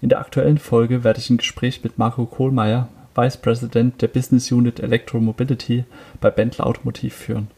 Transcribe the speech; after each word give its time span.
In 0.00 0.08
der 0.08 0.20
aktuellen 0.20 0.58
Folge 0.58 1.02
werde 1.02 1.18
ich 1.18 1.28
ein 1.28 1.38
Gespräch 1.38 1.82
mit 1.82 1.98
Marco 1.98 2.24
Kohlmeier, 2.24 2.88
Vice 3.16 3.38
President 3.38 4.00
der 4.00 4.06
Business 4.06 4.52
Unit 4.52 4.78
Electromobility 4.78 5.84
bei 6.20 6.30
Bentley 6.30 6.64
Automotiv 6.64 7.14
führen. 7.14 7.48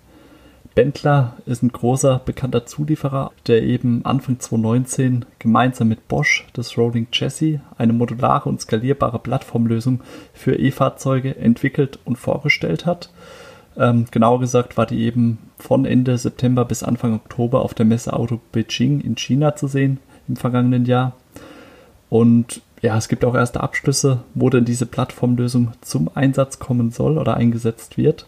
Bentley 0.75 1.27
ist 1.45 1.63
ein 1.63 1.73
großer, 1.73 2.23
bekannter 2.25 2.65
Zulieferer, 2.65 3.33
der 3.47 3.63
eben 3.63 4.05
Anfang 4.07 4.39
2019 4.39 5.27
gemeinsam 5.39 5.89
mit 5.89 6.09
Bosch 6.09 6.47
das 6.55 6.79
Rolling 6.79 7.09
Chassis, 7.11 7.61
eine 7.77 7.93
modulare 7.93 8.49
und 8.49 8.61
skalierbare 8.61 9.19
Plattformlösung 9.19 10.01
für 10.33 10.59
E-Fahrzeuge, 10.59 11.37
entwickelt 11.37 11.99
und 12.07 12.17
vorgestellt 12.17 12.87
hat. 12.87 13.11
Ähm, 13.77 14.07
genauer 14.11 14.41
gesagt 14.41 14.79
war 14.79 14.87
die 14.87 15.03
eben 15.03 15.39
von 15.59 15.85
Ende 15.85 16.17
September 16.17 16.65
bis 16.65 16.83
Anfang 16.83 17.15
Oktober 17.15 17.63
auf 17.63 17.75
der 17.75 17.85
Messe 17.85 18.15
Auto 18.15 18.41
Beijing 18.53 19.01
in 19.01 19.17
China 19.17 19.57
zu 19.57 19.67
sehen 19.67 19.99
im 20.27 20.37
vergangenen 20.37 20.87
Jahr. 20.87 21.17
Und 22.11 22.61
ja, 22.83 22.97
es 22.99 23.09
gibt 23.09 23.25
auch 23.25 23.35
erste 23.35 23.61
Abschlüsse, 23.61 24.21
wo 24.35 24.51
denn 24.51 24.67
diese 24.67 24.87
Plattformlösung 24.87 25.73
zum 25.81 26.11
Einsatz 26.15 26.59
kommen 26.59 26.91
soll 26.91 27.17
oder 27.17 27.37
eingesetzt 27.37 27.97
wird. 27.97 28.27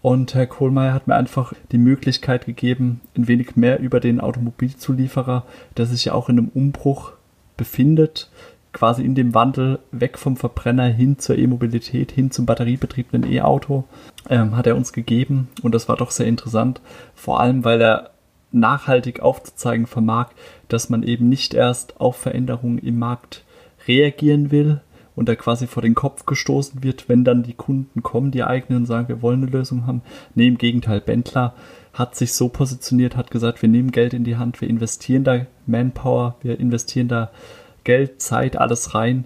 Und 0.00 0.34
Herr 0.34 0.46
Kohlmeier 0.46 0.94
hat 0.94 1.08
mir 1.08 1.16
einfach 1.16 1.52
die 1.72 1.78
Möglichkeit 1.78 2.46
gegeben, 2.46 3.00
ein 3.16 3.26
wenig 3.26 3.56
mehr 3.56 3.80
über 3.80 3.98
den 3.98 4.20
Automobilzulieferer, 4.20 5.44
der 5.76 5.86
sich 5.86 6.04
ja 6.04 6.12
auch 6.12 6.28
in 6.28 6.38
einem 6.38 6.50
Umbruch 6.54 7.12
befindet, 7.56 8.30
quasi 8.72 9.02
in 9.02 9.14
dem 9.14 9.34
Wandel 9.34 9.80
weg 9.90 10.18
vom 10.18 10.36
Verbrenner 10.36 10.86
hin 10.86 11.18
zur 11.18 11.36
E-Mobilität, 11.36 12.12
hin 12.12 12.30
zum 12.30 12.46
batteriebetriebenen 12.46 13.30
E-Auto, 13.30 13.84
ähm, 14.28 14.56
hat 14.56 14.66
er 14.66 14.76
uns 14.76 14.92
gegeben. 14.92 15.48
Und 15.62 15.74
das 15.74 15.88
war 15.88 15.96
doch 15.96 16.10
sehr 16.10 16.26
interessant, 16.26 16.80
vor 17.14 17.40
allem 17.40 17.64
weil 17.64 17.80
er 17.80 18.10
nachhaltig 18.52 19.20
aufzuzeigen 19.20 19.86
vermag, 19.86 20.28
dass 20.68 20.88
man 20.88 21.02
eben 21.02 21.28
nicht 21.28 21.54
erst 21.54 22.00
auf 22.00 22.16
Veränderungen 22.16 22.78
im 22.78 22.98
Markt 22.98 23.44
reagieren 23.86 24.50
will 24.50 24.80
und 25.16 25.28
da 25.28 25.34
quasi 25.34 25.66
vor 25.66 25.82
den 25.82 25.94
Kopf 25.94 26.26
gestoßen 26.26 26.82
wird, 26.82 27.08
wenn 27.08 27.24
dann 27.24 27.42
die 27.42 27.54
Kunden 27.54 28.02
kommen, 28.02 28.30
die 28.30 28.44
eigenen 28.44 28.82
und 28.82 28.86
sagen, 28.86 29.08
wir 29.08 29.20
wollen 29.20 29.42
eine 29.42 29.50
Lösung 29.50 29.86
haben. 29.86 30.02
Nee, 30.34 30.46
im 30.46 30.58
Gegenteil, 30.58 31.00
Bentler 31.00 31.54
hat 31.92 32.14
sich 32.14 32.34
so 32.34 32.48
positioniert, 32.48 33.16
hat 33.16 33.30
gesagt, 33.30 33.60
wir 33.60 33.68
nehmen 33.68 33.90
Geld 33.90 34.14
in 34.14 34.22
die 34.22 34.36
Hand, 34.36 34.60
wir 34.60 34.68
investieren 34.68 35.24
da 35.24 35.46
Manpower, 35.66 36.36
wir 36.42 36.60
investieren 36.60 37.08
da 37.08 37.30
Geld, 37.82 38.22
Zeit, 38.22 38.56
alles 38.56 38.94
rein 38.94 39.24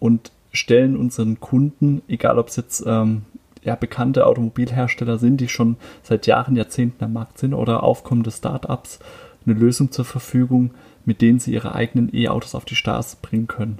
und 0.00 0.32
stellen 0.50 0.96
unseren 0.96 1.38
Kunden, 1.38 2.02
egal 2.08 2.38
ob 2.38 2.48
es 2.48 2.56
jetzt 2.56 2.82
ähm, 2.86 3.22
ja, 3.68 3.74
bekannte 3.76 4.26
Automobilhersteller 4.26 5.18
sind, 5.18 5.40
die 5.40 5.48
schon 5.48 5.76
seit 6.02 6.26
Jahren, 6.26 6.56
Jahrzehnten 6.56 7.04
am 7.04 7.12
Markt 7.12 7.38
sind 7.38 7.52
oder 7.52 7.82
aufkommende 7.82 8.30
Startups, 8.30 8.98
eine 9.46 9.54
Lösung 9.54 9.92
zur 9.92 10.04
Verfügung, 10.04 10.72
mit 11.04 11.20
denen 11.20 11.38
sie 11.38 11.52
ihre 11.52 11.74
eigenen 11.74 12.14
E-Autos 12.14 12.54
auf 12.54 12.64
die 12.64 12.74
Straße 12.74 13.18
bringen 13.22 13.46
können. 13.46 13.78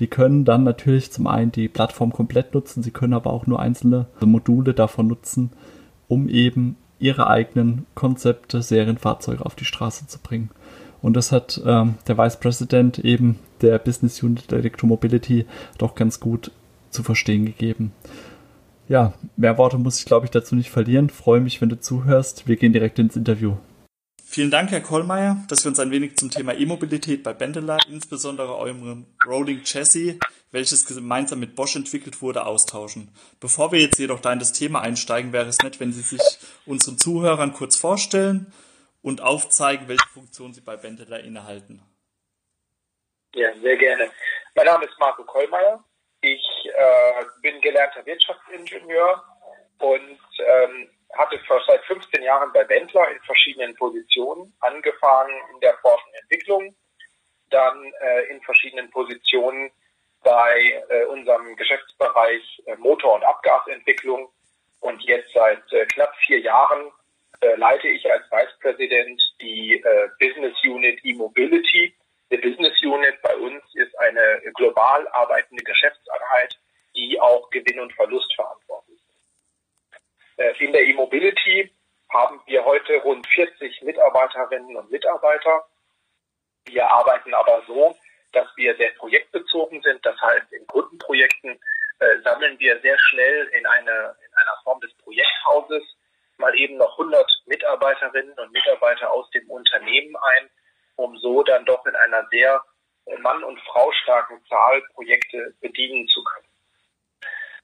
Die 0.00 0.08
können 0.08 0.44
dann 0.44 0.64
natürlich 0.64 1.12
zum 1.12 1.26
einen 1.26 1.52
die 1.52 1.68
Plattform 1.68 2.12
komplett 2.12 2.54
nutzen, 2.54 2.82
sie 2.82 2.90
können 2.90 3.14
aber 3.14 3.32
auch 3.32 3.46
nur 3.46 3.60
einzelne 3.60 4.06
Module 4.20 4.74
davon 4.74 5.06
nutzen, 5.06 5.50
um 6.08 6.28
eben 6.28 6.76
ihre 6.98 7.28
eigenen 7.28 7.86
Konzepte, 7.94 8.62
Serienfahrzeuge 8.62 9.46
auf 9.46 9.54
die 9.54 9.64
Straße 9.64 10.06
zu 10.06 10.18
bringen. 10.18 10.50
Und 11.02 11.14
das 11.16 11.30
hat 11.32 11.60
ähm, 11.64 11.94
der 12.08 12.18
Vice 12.18 12.40
President 12.40 12.98
eben 12.98 13.38
der 13.62 13.78
Business 13.78 14.22
Unit 14.22 14.52
Electromobility 14.52 15.46
doch 15.78 15.94
ganz 15.94 16.18
gut 16.18 16.50
zu 16.90 17.02
verstehen 17.02 17.46
gegeben. 17.46 17.92
Ja, 18.90 19.12
mehr 19.36 19.56
Worte 19.56 19.78
muss 19.78 20.00
ich, 20.00 20.04
glaube 20.04 20.26
ich, 20.26 20.32
dazu 20.32 20.56
nicht 20.56 20.68
verlieren. 20.68 21.10
Freue 21.10 21.38
mich, 21.38 21.60
wenn 21.60 21.68
du 21.68 21.78
zuhörst. 21.78 22.48
Wir 22.48 22.56
gehen 22.56 22.72
direkt 22.72 22.98
ins 22.98 23.14
Interview. 23.14 23.56
Vielen 24.24 24.50
Dank, 24.50 24.72
Herr 24.72 24.80
Kollmeier, 24.80 25.36
dass 25.48 25.64
wir 25.64 25.68
uns 25.68 25.78
ein 25.78 25.92
wenig 25.92 26.16
zum 26.16 26.28
Thema 26.28 26.54
E-Mobilität 26.54 27.22
bei 27.22 27.32
Benteler, 27.32 27.78
insbesondere 27.88 28.56
eurem 28.56 29.06
Rolling 29.24 29.62
Chassis, 29.62 30.18
welches 30.50 30.86
gemeinsam 30.86 31.38
mit 31.38 31.54
Bosch 31.54 31.76
entwickelt 31.76 32.20
wurde, 32.20 32.44
austauschen. 32.46 33.14
Bevor 33.38 33.70
wir 33.70 33.78
jetzt 33.78 34.00
jedoch 34.00 34.18
da 34.18 34.32
in 34.32 34.40
das 34.40 34.52
Thema 34.52 34.80
einsteigen, 34.80 35.32
wäre 35.32 35.46
es 35.46 35.58
nett, 35.58 35.78
wenn 35.78 35.92
Sie 35.92 36.02
sich 36.02 36.20
unseren 36.66 36.98
Zuhörern 36.98 37.52
kurz 37.52 37.76
vorstellen 37.76 38.52
und 39.02 39.20
aufzeigen, 39.20 39.86
welche 39.86 40.08
Funktion 40.12 40.52
Sie 40.52 40.62
bei 40.62 40.76
Benteler 40.76 41.20
innehalten. 41.20 41.80
Ja, 43.36 43.50
sehr 43.62 43.76
gerne. 43.76 44.10
Mein 44.56 44.66
Name 44.66 44.84
ist 44.86 44.98
Marco 44.98 45.22
Kollmeier. 45.22 45.84
Ich 46.22 46.66
äh, 46.66 47.24
bin 47.40 47.60
gelernter 47.60 48.04
Wirtschaftsingenieur 48.04 49.24
und 49.78 50.18
ähm, 50.38 50.90
hatte 51.16 51.40
seit 51.66 51.82
15 51.84 52.22
Jahren 52.22 52.52
bei 52.52 52.64
Bentler 52.64 53.10
in 53.10 53.20
verschiedenen 53.20 53.74
Positionen 53.76 54.54
angefangen 54.60 55.34
in 55.54 55.60
der 55.60 55.76
Forschung 55.78 56.10
und 56.12 56.22
Entwicklung, 56.22 56.76
dann 57.48 57.92
äh, 58.00 58.30
in 58.30 58.40
verschiedenen 58.42 58.90
Positionen 58.90 59.70
bei 60.22 60.84
äh, 60.90 61.04
unserem 61.06 61.56
Geschäftsbereich 61.56 62.62
äh, 62.66 62.76
Motor- 62.76 63.14
und 63.14 63.24
Abgasentwicklung. 63.24 64.30
Und 64.80 65.02
jetzt 65.02 65.32
seit 65.32 65.72
äh, 65.72 65.86
knapp 65.86 66.14
vier 66.26 66.40
Jahren 66.40 66.92
äh, 67.40 67.54
leite 67.56 67.88
ich 67.88 68.10
als 68.10 68.30
Vice 68.30 68.58
President 68.60 69.22
die 69.40 69.82
äh, 69.82 70.08
Business 70.18 70.54
Unit 70.64 71.00
E-Mobility 71.02 71.94
eine 72.30 72.40
Business 72.40 72.80
Unit 72.82 73.20
bei 73.22 73.34
uns 73.36 73.62
ist 73.74 73.98
eine 73.98 74.40
global 74.54 75.06
arbeitende 75.08 75.64
Geschäftseinheit, 75.64 76.58
die 76.94 77.20
auch 77.20 77.50
Gewinn 77.50 77.80
und 77.80 77.92
Verlust 77.94 78.32
verantwortlich 78.34 79.00
ist. 79.08 80.38
Äh, 80.38 80.64
in 80.64 80.72
der 80.72 80.82
E-Mobility 80.82 81.72
haben 82.10 82.40
wir 82.46 82.64
heute 82.64 82.96
rund 82.98 83.26
40 83.28 83.82
Mitarbeiterinnen 83.82 84.76
und 84.76 84.90
Mitarbeiter. 84.90 85.66
Wir 86.66 86.88
arbeiten 86.88 87.34
aber 87.34 87.62
so, 87.66 87.96
dass 88.32 88.48
wir 88.56 88.76
sehr 88.76 88.90
projektbezogen 88.92 89.82
sind. 89.82 90.04
Das 90.04 90.20
heißt, 90.20 90.52
in 90.52 90.66
Kundenprojekten 90.66 91.58
äh, 91.98 92.20
sammeln 92.22 92.58
wir 92.58 92.80
sehr 92.80 92.98
schnell 92.98 93.46
in, 93.48 93.66
eine, 93.66 94.16
in 94.24 94.34
einer 94.34 94.56
Form 94.62 94.80
des 94.80 94.92
Projekthauses 94.98 95.82
mal 96.38 96.56
eben 96.56 96.76
noch 96.76 96.98
100 96.98 97.42
Mitarbeiterinnen 97.46 98.38
und 98.38 98.52
Mitarbeiter 98.52 99.12
aus 99.12 99.28
dem 99.30 99.48
Unternehmen 99.50 100.16
ein, 100.16 100.50
um 101.00 101.16
so 101.18 101.42
dann 101.42 101.64
doch 101.64 101.84
in 101.86 101.94
einer 101.94 102.26
sehr 102.30 102.62
Mann- 103.20 103.44
und 103.44 103.60
Frau 103.60 103.90
starken 104.02 104.44
Zahl 104.48 104.82
Projekte 104.94 105.54
bedienen 105.60 106.06
zu 106.08 106.22
können. 106.22 106.46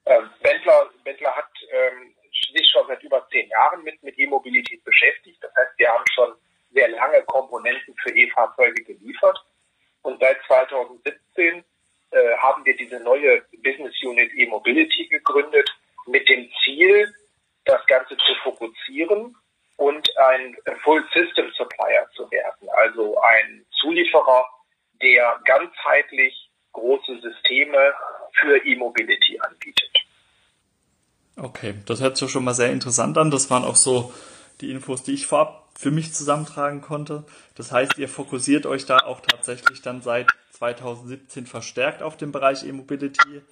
Ähm, 0.06 0.30
Bentler, 0.42 0.90
Bentler 1.04 1.34
hat 1.34 1.50
ähm, 1.70 2.14
sich 2.54 2.68
schon 2.70 2.86
seit 2.86 3.02
über 3.02 3.26
zehn 3.30 3.48
Jahren 3.48 3.82
mit, 3.82 4.02
mit 4.02 4.18
E-Mobilität 4.18 4.82
beschäftigt. 4.84 5.42
Das 5.42 5.54
heißt, 5.54 5.78
wir 5.78 5.88
haben 5.88 6.04
schon 6.14 6.34
sehr 6.72 6.88
lange 6.88 7.22
Komponenten 7.22 7.94
für 8.02 8.10
E-Fahrzeuge 8.10 8.82
geliefert. 8.84 9.38
Und 10.02 10.20
seit 10.20 10.38
2017 10.46 11.64
äh, 12.10 12.36
haben 12.38 12.64
wir 12.64 12.76
diese 12.76 13.00
neue 13.00 13.42
Business 13.62 13.94
Unit 14.02 14.32
E-Mobility 14.34 15.08
gegründet 15.08 15.68
mit 16.06 16.28
dem 16.28 16.48
Ziel, 16.64 17.12
das 17.64 17.84
Ganze 17.86 18.16
zu 18.16 18.34
fokussieren 18.42 19.36
und 19.76 20.08
ein 20.18 20.56
Full 20.82 21.04
System 21.12 21.50
Supplier 21.56 22.08
zu 22.14 22.30
werden, 22.30 22.68
also 22.70 23.20
ein 23.20 23.64
Zulieferer, 23.80 24.46
der 25.02 25.40
ganzheitlich 25.44 26.50
große 26.72 27.20
Systeme 27.20 27.92
für 28.32 28.64
E-Mobility 28.64 29.38
anbietet. 29.40 29.90
Okay, 31.36 31.74
das 31.86 32.00
hört 32.00 32.16
sich 32.16 32.30
schon 32.30 32.44
mal 32.44 32.54
sehr 32.54 32.72
interessant 32.72 33.18
an. 33.18 33.30
Das 33.30 33.50
waren 33.50 33.64
auch 33.64 33.76
so 33.76 34.12
die 34.60 34.70
Infos, 34.70 35.02
die 35.02 35.12
ich 35.12 35.26
vorab 35.26 35.68
für 35.78 35.90
mich 35.90 36.14
zusammentragen 36.14 36.80
konnte. 36.80 37.24
Das 37.54 37.72
heißt, 37.72 37.98
ihr 37.98 38.08
fokussiert 38.08 38.64
euch 38.64 38.86
da 38.86 38.98
auch 38.98 39.20
tatsächlich 39.20 39.82
dann 39.82 40.00
seit 40.00 40.28
2017 40.52 41.46
verstärkt 41.46 42.02
auf 42.02 42.16
den 42.16 42.32
Bereich 42.32 42.64
E-Mobility 42.64 43.42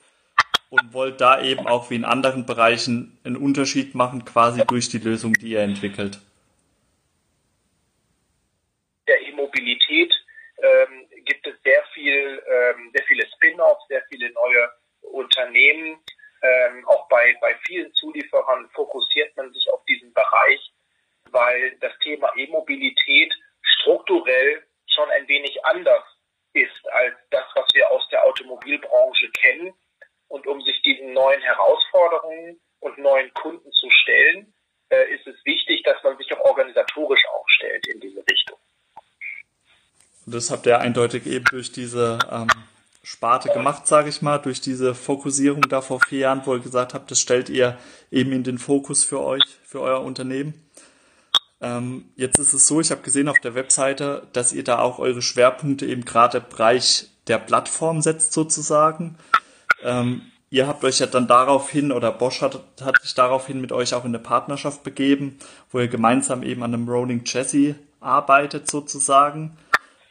und 0.71 0.93
wollt 0.93 1.21
da 1.21 1.43
eben 1.43 1.67
auch 1.67 1.91
wie 1.91 1.97
in 1.97 2.05
anderen 2.05 2.47
Bereichen 2.47 3.19
einen 3.25 3.37
Unterschied 3.37 3.95
machen, 3.95 4.25
quasi 4.25 4.65
durch 4.67 4.89
die 4.89 4.99
Lösung, 4.99 5.35
die 5.35 5.51
ihr 5.51 5.61
entwickelt. 5.61 6.19
Der 9.07 9.21
E-Mobilität 9.23 10.13
ähm, 10.59 11.07
gibt 11.25 11.47
es 11.47 11.55
sehr 11.63 11.83
viel, 11.93 12.43
ähm, 12.49 12.91
sehr 12.95 13.05
viele 13.07 13.27
Spin-offs, 13.35 13.87
sehr 13.89 14.03
viele 14.09 14.31
neue 14.33 14.71
Unternehmen. 15.03 15.99
Ähm, 16.43 16.87
auch 16.89 17.09
bei, 17.09 17.37
bei 17.41 17.55
vielen 17.67 17.93
Zulieferern 17.95 18.69
fokussiert 18.75 19.37
man 19.37 19.53
sich 19.53 19.67
auf 19.73 19.85
diesen 19.85 20.13
Bereich, 20.13 20.73
weil 21.31 21.77
das 21.81 21.93
Thema 22.03 22.31
E-Mobilität 22.37 23.33
strukturell 23.63 24.63
schon 24.87 25.11
ein 25.11 25.29
wenig 25.29 25.65
anders 25.65 26.05
ist 26.53 26.93
als 26.93 27.15
das, 27.31 27.45
was 27.55 27.67
wir 27.75 27.91
aus 27.91 28.07
der 28.11 28.25
Automobilbranche 28.25 29.31
neuen 31.15 31.41
Herausforderungen 31.41 32.61
und 32.81 32.99
neuen 32.99 33.33
Kunden 33.35 33.73
zu 33.73 33.89
stellen, 33.91 34.53
äh, 34.91 35.15
ist 35.15 35.27
es 35.27 35.37
wichtig, 35.45 35.83
dass 35.85 36.03
man 36.03 36.19
sich 36.19 36.31
auch 36.35 36.45
organisatorisch 36.45 37.23
aufstellt 37.41 37.87
in 37.89 38.01
diese 38.01 38.23
Richtung. 38.31 38.59
Das 40.45 40.51
habt 40.51 40.67
ihr 40.67 40.79
eindeutig 40.79 41.25
eben 41.25 41.47
durch 41.47 41.73
diese 41.73 42.19
ähm, 42.31 42.49
Sparte 43.03 43.49
gemacht, 43.49 43.87
sage 43.87 44.11
ich 44.11 44.21
mal, 44.21 44.37
durch 44.37 44.61
diese 44.61 44.95
Fokussierung 44.95 45.63
da 45.63 45.81
vor 45.81 46.01
vier 46.07 46.19
Jahren, 46.19 46.43
wo 46.45 46.53
ihr 46.53 46.61
gesagt 46.61 46.93
habt, 46.93 47.11
das 47.11 47.19
stellt 47.19 47.49
ihr 47.49 47.79
eben 48.11 48.31
in 48.31 48.43
den 48.43 48.59
Fokus 48.59 49.05
für 49.05 49.23
euch, 49.23 49.43
für 49.65 49.81
euer 49.81 50.03
Unternehmen. 50.03 50.53
Ähm, 51.63 52.05
jetzt 52.17 52.39
ist 52.39 52.53
es 52.53 52.67
so, 52.67 52.79
ich 52.83 52.91
habe 52.91 53.01
gesehen 53.01 53.29
auf 53.29 53.41
der 53.41 53.55
Webseite, 53.55 54.27
dass 54.35 54.53
ihr 54.53 54.65
da 54.65 54.81
auch 54.81 54.99
eure 54.99 55.23
Schwerpunkte 55.23 55.87
eben 55.87 56.05
gerade 56.05 56.37
im 56.37 56.45
Bereich 56.51 57.09
der 57.27 57.39
Plattform 57.39 58.03
setzt 58.03 58.35
sozusagen. 58.35 59.17
Ähm, 59.83 60.21
ihr 60.51 60.67
habt 60.67 60.85
euch 60.85 60.99
ja 60.99 61.07
dann 61.07 61.27
daraufhin 61.27 61.91
oder 61.91 62.13
Bosch 62.13 62.43
hat, 62.43 62.61
hat 62.83 63.01
sich 63.01 63.15
daraufhin 63.15 63.63
mit 63.63 63.73
euch 63.73 63.95
auch 63.95 64.05
in 64.05 64.11
eine 64.11 64.19
Partnerschaft 64.19 64.83
begeben, 64.83 65.39
wo 65.73 65.81
ihr 65.81 65.89
gemeinsam 65.89 66.43
eben 66.43 66.63
an 66.63 66.75
einem 66.75 66.87
Rolling 66.87 67.25
Chassis 67.25 67.77
arbeitet 68.01 68.71
sozusagen. 68.71 69.57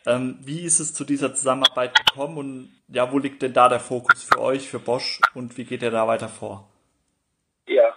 Ähm, 0.05 0.37
wie 0.41 0.65
ist 0.65 0.79
es 0.79 0.93
zu 0.93 1.05
dieser 1.05 1.33
Zusammenarbeit 1.33 1.93
gekommen 1.95 2.37
und 2.37 2.83
ja, 2.89 3.11
wo 3.11 3.19
liegt 3.19 3.41
denn 3.41 3.53
da 3.53 3.69
der 3.69 3.79
Fokus 3.79 4.23
für 4.23 4.39
euch, 4.39 4.69
für 4.69 4.79
Bosch 4.79 5.19
und 5.33 5.57
wie 5.57 5.63
geht 5.63 5.81
ihr 5.81 5.91
da 5.91 6.07
weiter 6.07 6.27
vor? 6.27 6.69
Ja, 7.67 7.95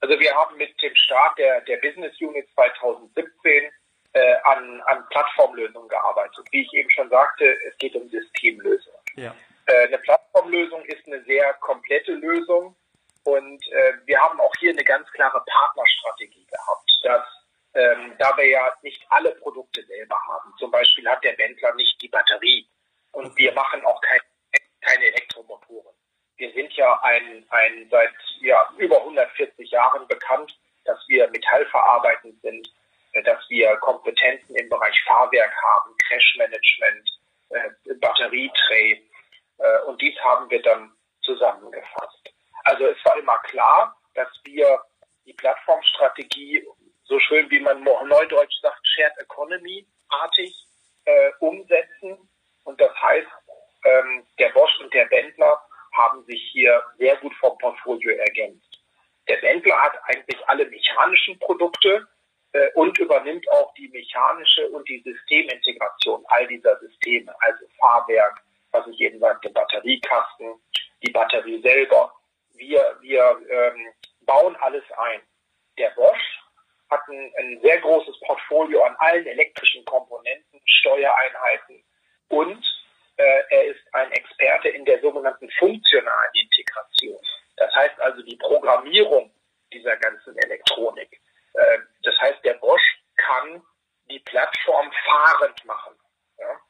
also 0.00 0.18
wir 0.18 0.32
haben 0.34 0.56
mit 0.56 0.80
dem 0.80 0.94
Start 0.94 1.38
der, 1.38 1.60
der 1.62 1.78
Business 1.78 2.12
Unit 2.20 2.48
2017 2.54 3.70
äh, 4.12 4.34
an, 4.44 4.80
an 4.86 5.04
Plattformlösungen 5.10 5.88
gearbeitet. 5.88 6.46
Wie 6.52 6.62
ich 6.62 6.72
eben 6.74 6.90
schon 6.90 7.08
sagte, 7.08 7.44
es 7.68 7.76
geht 7.78 7.96
um 7.96 8.08
Systemlösungen. 8.08 9.00
Ja. 9.16 9.34
Äh, 9.66 9.86
eine 9.86 9.98
Plattformlösung 9.98 10.84
ist 10.84 11.06
eine 11.06 11.22
sehr 11.24 11.54
komplette 11.54 12.12
Lösung 12.12 12.76
und 13.24 13.66
äh, 13.72 13.92
wir 14.04 14.20
haben 14.20 14.40
auch 14.40 14.52
hier 14.58 14.70
eine 14.70 14.84
ganz 14.84 15.10
klare 15.12 15.42
Partnerstrategie 15.44 16.46
gehabt, 16.46 17.00
dass 17.02 17.24
ähm, 17.74 18.14
da 18.18 18.36
wir 18.36 18.46
ja 18.46 18.74
nicht 18.82 19.04
alle 19.10 19.32
Produkte 19.36 19.84
selber 19.84 20.16
haben. 20.28 20.52
Zum 20.58 20.70
Beispiel 20.70 21.08
hat 21.08 21.24
der 21.24 21.36
Wendler 21.38 21.74
nicht 21.74 22.00
die 22.02 22.08
Batterie 22.08 22.68
und 23.12 23.36
wir 23.36 23.52
machen 23.52 23.84
auch 23.84 24.00
kein, 24.00 24.20
keine 24.80 25.04
Elektromotoren. 25.06 25.94
Wir 26.36 26.52
sind 26.52 26.72
ja 26.74 27.00
ein, 27.02 27.46
ein 27.50 27.88
seit 27.90 28.14
ja, 28.40 28.68
über 28.78 28.98
140 28.98 29.70
Jahren 29.70 30.06
bekannt, 30.08 30.58
dass 30.84 30.98
wir 31.08 31.28
metallverarbeitend 31.30 32.40
sind, 32.42 32.68
äh, 33.12 33.22
dass 33.22 33.38
wir 33.48 33.76
Kompetenzen 33.76 34.56
im 34.56 34.68
Bereich 34.68 35.00
Fahrwerk 35.06 35.54
haben, 35.62 35.94
Crashmanagement, 36.08 37.10
äh, 37.50 37.94
Batterietray. 37.94 39.02
Äh, 39.58 39.78
und 39.86 40.00
dies 40.00 40.18
haben 40.20 40.50
wir 40.50 40.60
dann 40.62 40.92
zusammengefasst. 41.22 42.32
Also 42.64 42.86
es 42.86 43.04
war 43.04 43.16
immer 43.18 43.38
klar, 43.38 43.96
dass 44.14 44.28
wir 44.44 44.82
die 45.24 45.32
Plattformstrategie 45.34 46.66
so 47.12 47.20
schön 47.20 47.50
wie 47.50 47.60
man 47.60 47.84
neudeutsch 47.84 48.58
sagt, 48.62 48.80
Shared 48.86 49.12
Economy 49.18 49.86
artig 50.08 50.66
äh, 51.04 51.30
umsetzen. 51.40 52.16
Und 52.64 52.80
das 52.80 52.94
heißt, 53.02 53.28
ähm, 53.84 54.26
der 54.38 54.48
Bosch 54.50 54.80
und 54.80 54.92
der 54.94 55.10
Wendler 55.10 55.60
haben 55.92 56.24
sich 56.24 56.42
hier 56.52 56.82
sehr 56.96 57.16
gut 57.16 57.34
vom 57.34 57.58
Portfolio 57.58 58.16
ergänzt. 58.16 58.80
Der 59.28 59.42
Wendler 59.42 59.76
hat 59.76 59.92
eigentlich 60.04 60.40
alle 60.48 60.64
mechanischen 60.64 61.38
Produkte 61.38 62.08
äh, 62.52 62.68
und 62.76 62.98
übernimmt 62.98 63.46
auch 63.50 63.74
die 63.74 63.88
mechanische 63.88 64.70
und 64.70 64.88
die 64.88 65.02
Systemintegration 65.02 66.24
all 66.28 66.46
dieser 66.46 66.78
Systeme, 66.80 67.34
also 67.40 67.66
Fahrwerk, 67.78 68.42
was 68.70 68.86
ich 68.86 68.98
eben 69.00 69.18
sagte, 69.18 69.50
Batteriekasten, 69.50 70.54
die 71.02 71.10
Batterie 71.10 71.60
selber. 71.60 72.10
Wir, 72.54 72.96
wir 73.02 73.38
ähm, 73.50 73.92
bauen 74.22 74.56
alles 74.56 74.84
ein. 74.96 75.20
Der 75.76 75.90
Bosch 75.90 76.41
hat 76.92 77.08
ein, 77.08 77.32
ein 77.38 77.60
sehr 77.62 77.80
großes 77.80 78.20
Portfolio 78.20 78.82
an 78.84 78.94
allen 78.98 79.26
elektrischen 79.26 79.84
Komponenten, 79.84 80.60
Steuereinheiten 80.64 81.82
und 82.28 82.64
äh, 83.16 83.42
er 83.50 83.64
ist 83.64 83.80
ein 83.92 84.10
Experte 84.12 84.68
in 84.68 84.84
der 84.84 85.00
sogenannten 85.00 85.50
funktionalen 85.58 86.34
Integration. 86.34 87.20
Das 87.56 87.74
heißt 87.74 88.00
also 88.00 88.22
die 88.22 88.36
Programmierung 88.36 89.32
dieser 89.72 89.96
ganzen 89.96 90.36
Elektronik. 90.38 91.20
Äh, 91.54 91.78
das 92.02 92.18
heißt, 92.20 92.44
der 92.44 92.54
Bosch 92.54 92.98
kann 93.16 93.62
die 94.10 94.20
Plattform 94.20 94.90
fahrend 95.04 95.64
machen. 95.64 95.94
Ja? 96.38 96.60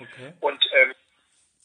Okay. 0.00 0.32
Und 0.40 0.64
ähm, 0.72 0.94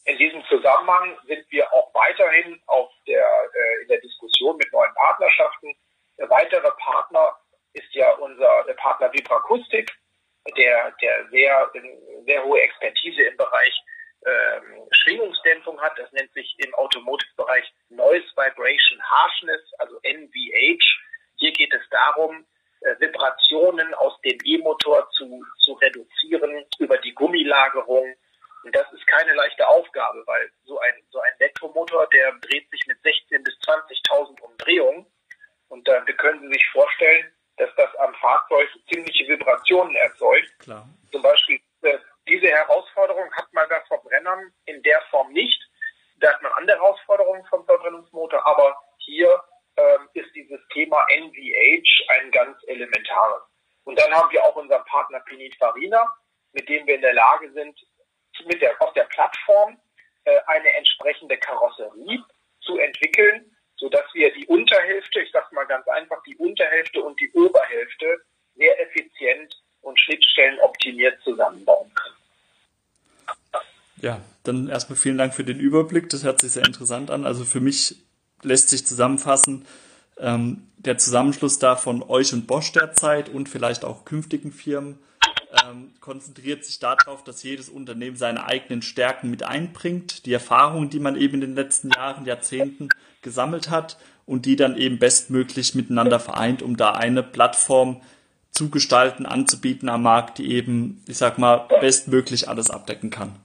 in 0.04 0.18
diesem 0.18 0.44
Zusammenhang 0.46 1.18
sind 1.26 1.44
wir 1.50 1.72
auch 1.72 1.92
weiterhin 1.94 2.60
auf 2.66 2.90
der, 3.06 3.24
äh, 3.24 3.82
in 3.82 3.88
der 3.88 4.00
Diskussion 4.00 4.56
mit 4.56 4.72
neuen 4.72 4.94
Partnerschaften. 4.94 5.74
Weitere 6.16 6.70
Partner 6.78 7.36
ist 7.72 7.92
ja 7.92 8.10
unser 8.16 8.64
Partner 8.74 9.12
Vibrakustik, 9.12 9.90
der, 10.56 10.92
der 11.00 11.28
sehr, 11.30 11.70
sehr 12.26 12.44
hohe 12.44 12.60
Expertise 12.60 13.22
im 13.22 13.36
Bereich 13.36 13.82
ähm, 14.26 14.88
Schwingungsdämpfung 14.90 15.80
hat. 15.80 15.98
Das 15.98 16.10
nennt 16.12 16.32
sich 16.32 16.54
im 16.58 16.74
Automotive-Bereich 16.74 17.72
Noise 17.88 18.26
Vibration 18.36 19.02
Harshness, 19.02 19.62
also 19.78 19.98
NVH. 20.02 20.84
Hier 21.36 21.52
geht 21.52 21.72
es 21.72 21.82
darum, 21.90 22.46
äh, 22.80 23.00
Vibrationen 23.00 23.94
aus 23.94 24.20
dem 24.22 24.38
E-Motor 24.44 25.08
zu, 25.12 25.44
zu 25.64 25.72
reduzieren 25.74 26.66
über 26.78 26.98
die 26.98 27.14
Gummilagerung. 27.14 28.14
Und 28.62 28.76
das 28.76 28.92
ist 28.92 29.06
keine 29.06 29.32
leichte 29.32 29.66
Aufgabe, 29.66 30.22
weil 30.26 30.50
so 30.64 30.78
ein, 30.80 30.92
so 31.10 31.18
ein 31.18 31.32
Elektromotor, 31.38 32.06
der 32.08 32.32
dreht 32.40 32.68
sich 32.70 32.86
mit 32.86 32.98
16.000 32.98 33.42
bis 33.42 33.54
20.000 33.60 34.40
Umdrehungen. 34.42 35.06
Und 35.68 35.88
äh, 35.88 36.06
wir 36.06 36.14
können 36.16 36.40
Sie 36.40 36.52
sich 36.52 36.66
vorstellen, 36.72 37.32
dass 37.56 37.70
das 37.76 37.94
am 37.96 38.14
Fahrzeug 38.14 38.68
ziemliche 38.92 39.28
Vibrationen 39.28 39.94
erzeugt. 39.94 40.58
Klar. 40.58 40.88
Zum 41.10 41.22
Beispiel 41.22 41.60
äh, 41.82 41.98
diese 42.28 42.48
Herausforderung 42.48 43.30
hat 43.32 43.52
man 43.52 43.68
bei 43.68 43.80
Verbrennern 43.88 44.52
in 44.66 44.82
der 44.82 45.00
Form 45.10 45.32
nicht. 45.32 45.60
Da 46.20 46.32
hat 46.32 46.42
man 46.42 46.52
andere 46.52 46.78
Herausforderungen 46.78 47.44
vom 47.46 47.64
Verbrennungsmotor, 47.64 48.46
aber 48.46 48.76
hier 48.98 49.42
ähm, 49.76 50.08
ist 50.14 50.34
dieses 50.34 50.60
Thema 50.72 51.04
NVH 51.10 52.04
ein 52.08 52.30
ganz 52.30 52.56
elementares. 52.66 53.42
Und 53.84 53.98
dann 53.98 54.12
haben 54.12 54.30
wir 54.30 54.44
auch 54.44 54.56
unseren 54.56 54.84
Partner 54.84 55.20
Pininfarina, 55.20 56.04
mit 56.52 56.68
dem 56.68 56.86
wir 56.86 56.96
in 56.96 57.00
der 57.00 57.14
Lage 57.14 57.50
sind, 57.52 57.78
mit 58.46 58.60
der, 58.62 58.80
auf 58.80 58.92
der 58.92 59.04
Plattform 59.04 59.72
äh, 59.72 59.78
eine 60.46 60.74
entsprechende 60.76 61.36
Karosserie 61.38 62.22
zu 62.60 62.78
entwickeln, 62.78 63.50
sodass 63.76 64.04
wir 64.12 64.32
die 64.34 64.46
Unterhälfte, 64.46 65.20
ich 65.20 65.30
sage 65.32 65.54
mal 65.54 65.66
ganz 65.66 65.86
einfach, 65.88 66.22
die 66.24 66.36
Unterhälfte 66.36 67.02
und 67.02 67.18
die 67.20 67.30
Oberhälfte 67.32 68.06
sehr 68.56 68.80
effizient 68.82 69.54
und 69.80 69.98
schnittstellenoptimiert 69.98 71.20
zusammenbauen 71.22 71.90
können. 71.94 72.16
Ja, 74.02 74.20
dann 74.44 74.68
erstmal 74.68 74.96
vielen 74.96 75.18
Dank 75.18 75.34
für 75.34 75.44
den 75.44 75.58
Überblick. 75.58 76.08
Das 76.10 76.24
hört 76.24 76.40
sich 76.40 76.52
sehr 76.52 76.64
interessant 76.64 77.10
an. 77.10 77.26
Also 77.26 77.44
für 77.44 77.60
mich 77.60 77.96
lässt 78.42 78.70
sich 78.70 78.86
zusammenfassen, 78.86 79.66
ähm, 80.18 80.70
der 80.76 80.98
Zusammenschluss 80.98 81.58
da 81.58 81.76
von 81.76 82.02
euch 82.02 82.32
und 82.32 82.46
Bosch 82.46 82.72
derzeit 82.72 83.28
und 83.28 83.48
vielleicht 83.48 83.84
auch 83.84 84.04
künftigen 84.04 84.52
Firmen 84.52 84.98
ähm, 85.64 85.94
konzentriert 86.00 86.64
sich 86.64 86.78
darauf, 86.78 87.24
dass 87.24 87.42
jedes 87.42 87.68
Unternehmen 87.68 88.16
seine 88.16 88.44
eigenen 88.46 88.82
Stärken 88.82 89.30
mit 89.30 89.42
einbringt, 89.42 90.26
die 90.26 90.32
Erfahrungen, 90.32 90.90
die 90.90 91.00
man 91.00 91.16
eben 91.16 91.34
in 91.34 91.40
den 91.40 91.54
letzten 91.54 91.90
Jahren, 91.90 92.24
Jahrzehnten 92.26 92.88
gesammelt 93.22 93.70
hat 93.70 93.98
und 94.26 94.46
die 94.46 94.56
dann 94.56 94.76
eben 94.76 94.98
bestmöglich 94.98 95.74
miteinander 95.74 96.20
vereint, 96.20 96.62
um 96.62 96.76
da 96.76 96.92
eine 96.92 97.22
Plattform 97.22 98.00
zu 98.50 98.70
gestalten, 98.70 99.26
anzubieten 99.26 99.88
am 99.88 100.02
Markt, 100.02 100.38
die 100.38 100.52
eben, 100.52 101.02
ich 101.08 101.18
sag 101.18 101.38
mal, 101.38 101.68
bestmöglich 101.80 102.48
alles 102.48 102.70
abdecken 102.70 103.10
kann. 103.10 103.40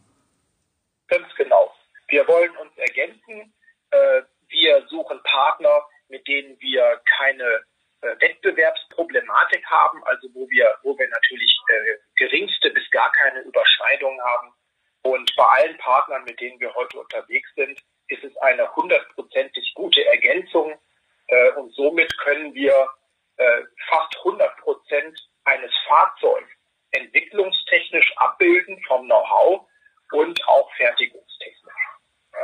Ganz 1.08 1.28
genau. 1.36 1.74
Wir 2.08 2.28
wollen 2.28 2.52
uns 2.58 2.72
ergänzen. 2.78 3.54
Äh, 3.92 4.22
wir 4.50 4.86
suchen 4.90 5.20
Partner, 5.24 5.86
mit 6.10 6.28
denen 6.28 6.60
wir 6.60 7.02
keine 7.18 7.64
Wettbewerbsproblematik 8.02 9.66
haben, 9.66 10.04
also 10.06 10.28
wo 10.34 10.50
wir, 10.50 10.78
wo 10.84 10.98
wir 10.98 11.08
natürlich 11.08 11.60
äh, 11.70 11.98
geringste 12.16 12.70
bis 12.72 12.90
gar 12.92 13.12
keine 13.14 13.42
Überschneidungen 13.42 14.22
haben. 14.22 14.54
Und 15.02 15.32
bei 15.36 15.44
allen 15.44 15.78
Partnern, 15.78 16.24
mit 16.24 16.40
denen 16.40 16.60
wir 16.60 16.74
heute 16.74 17.00
unterwegs 17.00 17.50
sind, 17.56 17.80
ist 18.08 18.24
es 18.24 18.36
eine 18.38 18.74
hundertprozentig 18.75 19.74
gute 19.75 20.06
Ergänzung. 20.06 20.80
Äh, 21.28 21.52
und 21.52 21.74
somit 21.74 22.16
können 22.20 22.54
wir 22.54 22.90
äh, 23.38 23.62
fast 23.90 24.16
100 24.18 24.58
Prozent 24.58 25.20
eines 25.46 25.72
Fahrzeugs 25.88 26.50
entwicklungstechnisch 26.92 28.14
abbilden 28.18 28.82
vom 28.88 29.06
Know-how 29.06 29.68
und 30.12 30.48
auch 30.48 30.72
fertigungstechnisch. 30.75 31.74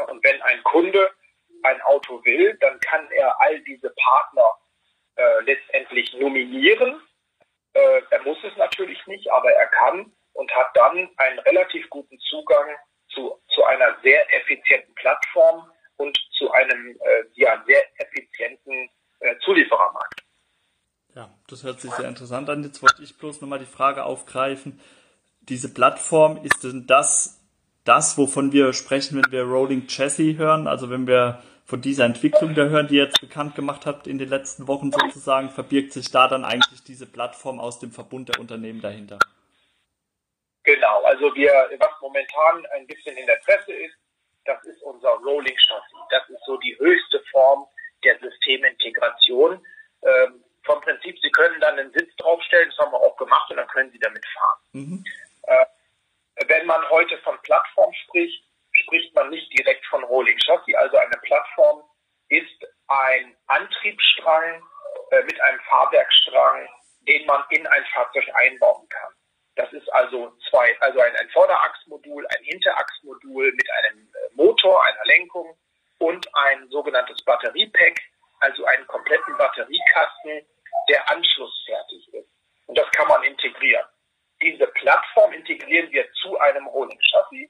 Und 0.07 0.23
wenn 0.23 0.41
ein 0.41 0.63
Kunde 0.63 1.09
ein 1.63 1.81
Auto 1.83 2.23
will, 2.25 2.57
dann 2.59 2.79
kann 2.79 3.09
er 3.11 3.39
all 3.41 3.59
diese 3.61 3.89
Partner 3.89 4.57
äh, 5.15 5.43
letztendlich 5.43 6.13
nominieren. 6.13 7.01
Äh, 7.73 8.01
er 8.09 8.21
muss 8.23 8.37
es 8.43 8.55
natürlich 8.57 9.05
nicht, 9.07 9.31
aber 9.31 9.51
er 9.51 9.67
kann 9.67 10.11
und 10.33 10.51
hat 10.55 10.67
dann 10.75 11.09
einen 11.17 11.39
relativ 11.39 11.89
guten 11.89 12.17
Zugang 12.19 12.67
zu, 13.13 13.39
zu 13.53 13.63
einer 13.63 13.97
sehr 14.03 14.21
effizienten 14.33 14.93
Plattform 14.95 15.69
und 15.97 16.17
zu 16.37 16.51
einem 16.51 16.97
äh, 16.99 17.23
ja, 17.33 17.63
sehr 17.65 17.81
effizienten 17.99 18.89
äh, 19.19 19.35
Zulieferermarkt. 19.39 20.23
Ja, 21.15 21.29
das 21.47 21.63
hört 21.63 21.81
sich 21.81 21.91
sehr 21.91 22.07
interessant 22.07 22.49
an. 22.49 22.63
Jetzt 22.63 22.81
wollte 22.81 23.03
ich 23.03 23.17
bloß 23.17 23.41
nochmal 23.41 23.59
die 23.59 23.65
Frage 23.65 24.05
aufgreifen. 24.05 24.79
Diese 25.41 25.73
Plattform, 25.73 26.43
ist 26.43 26.63
denn 26.63 26.87
das, 26.87 27.41
das, 27.83 28.17
wovon 28.17 28.53
wir 28.53 28.73
sprechen, 28.73 29.21
wenn 29.21 29.31
wir 29.31 29.43
Rolling 29.43 29.87
Chassis 29.87 30.37
hören? 30.37 30.67
Also 30.67 30.89
wenn 30.89 31.07
wir 31.07 31.43
von 31.71 31.81
dieser 31.81 32.03
Entwicklung 32.03 32.53
da 32.53 32.63
hören, 32.63 32.89
die 32.89 32.97
ihr 32.97 33.05
jetzt 33.05 33.21
bekannt 33.21 33.55
gemacht 33.55 33.85
habt 33.85 34.05
in 34.05 34.17
den 34.17 34.27
letzten 34.27 34.67
Wochen 34.67 34.91
sozusagen, 34.91 35.49
verbirgt 35.49 35.93
sich 35.93 36.11
da 36.11 36.27
dann 36.27 36.43
eigentlich 36.43 36.83
diese 36.83 37.05
Plattform 37.09 37.61
aus 37.61 37.79
dem 37.79 37.91
Verbund 37.93 38.27
der 38.27 38.41
Unternehmen 38.41 38.81
dahinter? 38.81 39.17
Genau, 40.63 41.01
also 41.03 41.33
wir, 41.33 41.53
was 41.79 42.01
momentan 42.01 42.65
ein 42.75 42.85
bisschen 42.87 43.15
in 43.15 43.25
der 43.25 43.39
Presse 43.45 43.71
ist, 43.71 43.95
das 44.43 44.61
ist 44.65 44.83
unser 44.83 45.11
Rolling 45.23 45.55
Chassis. 45.55 45.97
Das 46.09 46.29
ist 46.29 46.43
so 46.45 46.57
die 46.57 46.77
höchste 46.77 47.23
Form 47.31 47.65
der 48.03 48.19
Systemintegration. 48.19 49.65
Ähm, 50.03 50.43
vom 50.63 50.81
Prinzip, 50.81 51.17
Sie 51.21 51.31
können 51.31 51.61
dann 51.61 51.79
einen 51.79 51.93
Sitz 51.93 52.13
draufstellen, 52.17 52.69
das 52.69 52.77
haben 52.79 52.91
wir 52.91 52.99
auch 52.99 53.15
gemacht, 53.15 53.49
und 53.49 53.55
dann 53.55 53.67
können 53.67 53.91
Sie 53.91 53.99
damit 53.99 54.25
fahren. 54.25 54.59
Mhm. 54.73 55.03
Äh, 55.43 55.65
wenn 56.47 56.65
man 56.65 56.81
heute 56.89 57.17
von 57.19 57.37
Plattform 57.43 57.93
spricht, 57.93 58.43
spricht 58.83 59.13
man 59.15 59.29
nicht 59.29 59.51
direkt 59.57 59.85
von 59.87 60.03
Rolling 60.03 60.37
Chassis. 60.39 60.75
Also 60.75 60.97
eine 60.97 61.17
Plattform 61.21 61.83
ist 62.29 62.65
ein 62.87 63.35
Antriebsstrang 63.47 64.61
äh, 65.11 65.23
mit 65.23 65.39
einem 65.41 65.59
Fahrwerkstrang, 65.61 66.67
den 67.07 67.25
man 67.25 67.43
in 67.49 67.65
ein 67.67 67.85
Fahrzeug 67.93 68.27
einbauen 68.35 68.87
kann. 68.89 69.13
Das 69.55 69.71
ist 69.73 69.91
also 69.93 70.31
zwei, 70.49 70.75
also 70.79 70.99
ein, 70.99 71.15
ein 71.17 71.29
Vorderachsmodul, 71.29 72.25
ein 72.27 72.43
Hinterachsmodul 72.43 73.51
mit 73.51 73.67
einem 73.79 74.07
äh, 74.07 74.33
Motor, 74.35 74.83
einer 74.83 75.05
Lenkung 75.05 75.57
und 75.99 76.27
ein 76.35 76.69
sogenanntes 76.69 77.21
Batteriepack, 77.23 77.99
also 78.39 78.65
einen 78.65 78.87
kompletten 78.87 79.37
Batteriekasten, 79.37 80.47
der 80.89 81.09
anschlussfertig 81.09 82.13
ist. 82.13 82.29
Und 82.67 82.77
das 82.77 82.89
kann 82.91 83.07
man 83.07 83.23
integrieren. 83.23 83.85
Diese 84.41 84.65
Plattform 84.67 85.33
integrieren 85.33 85.91
wir 85.91 86.11
zu 86.13 86.39
einem 86.39 86.65
Rolling 86.67 86.99
Chassis. 86.99 87.49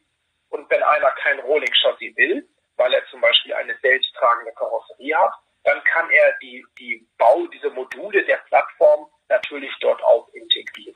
Und 0.52 0.70
wenn 0.70 0.84
einer 0.84 1.12
kein 1.12 1.40
Rolling 1.40 1.74
Chassis 1.74 2.16
will, 2.16 2.48
weil 2.76 2.94
er 2.94 3.06
zum 3.10 3.22
Beispiel 3.22 3.54
eine 3.54 3.76
selbsttragende 3.82 4.52
Karosserie 4.54 5.16
hat, 5.16 5.34
dann 5.64 5.84
kann 5.84 6.10
er 6.10 6.34
die, 6.42 6.66
die 6.78 7.08
Bau, 7.18 7.48
diese 7.48 7.70
Module 7.70 8.24
der 8.26 8.38
Plattform 8.48 9.08
natürlich 9.30 9.72
dort 9.80 10.04
auch 10.04 10.28
integrieren. 10.34 10.96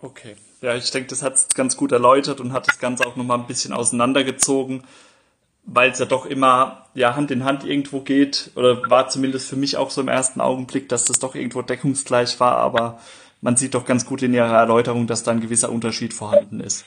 Okay. 0.00 0.36
Ja, 0.60 0.74
ich 0.74 0.90
denke, 0.90 1.08
das 1.08 1.22
hat 1.22 1.34
es 1.34 1.48
ganz 1.48 1.76
gut 1.76 1.92
erläutert 1.92 2.40
und 2.40 2.52
hat 2.52 2.68
das 2.68 2.78
Ganze 2.78 3.06
auch 3.06 3.16
nochmal 3.16 3.38
ein 3.38 3.46
bisschen 3.46 3.72
auseinandergezogen, 3.72 4.86
weil 5.64 5.90
es 5.90 5.98
ja 5.98 6.06
doch 6.06 6.26
immer 6.26 6.86
ja, 6.94 7.16
Hand 7.16 7.30
in 7.30 7.44
Hand 7.44 7.64
irgendwo 7.64 8.00
geht, 8.00 8.50
oder 8.54 8.88
war 8.90 9.08
zumindest 9.08 9.48
für 9.48 9.56
mich 9.56 9.76
auch 9.76 9.90
so 9.90 10.00
im 10.00 10.08
ersten 10.08 10.40
Augenblick, 10.40 10.88
dass 10.88 11.04
das 11.04 11.18
doch 11.18 11.34
irgendwo 11.34 11.62
deckungsgleich 11.62 12.38
war, 12.40 12.56
aber 12.56 13.00
man 13.40 13.56
sieht 13.56 13.74
doch 13.74 13.84
ganz 13.84 14.06
gut 14.06 14.22
in 14.22 14.32
ihrer 14.32 14.56
Erläuterung, 14.56 15.06
dass 15.06 15.22
da 15.22 15.32
ein 15.32 15.40
gewisser 15.40 15.70
Unterschied 15.70 16.14
vorhanden 16.14 16.60
ist. 16.60 16.86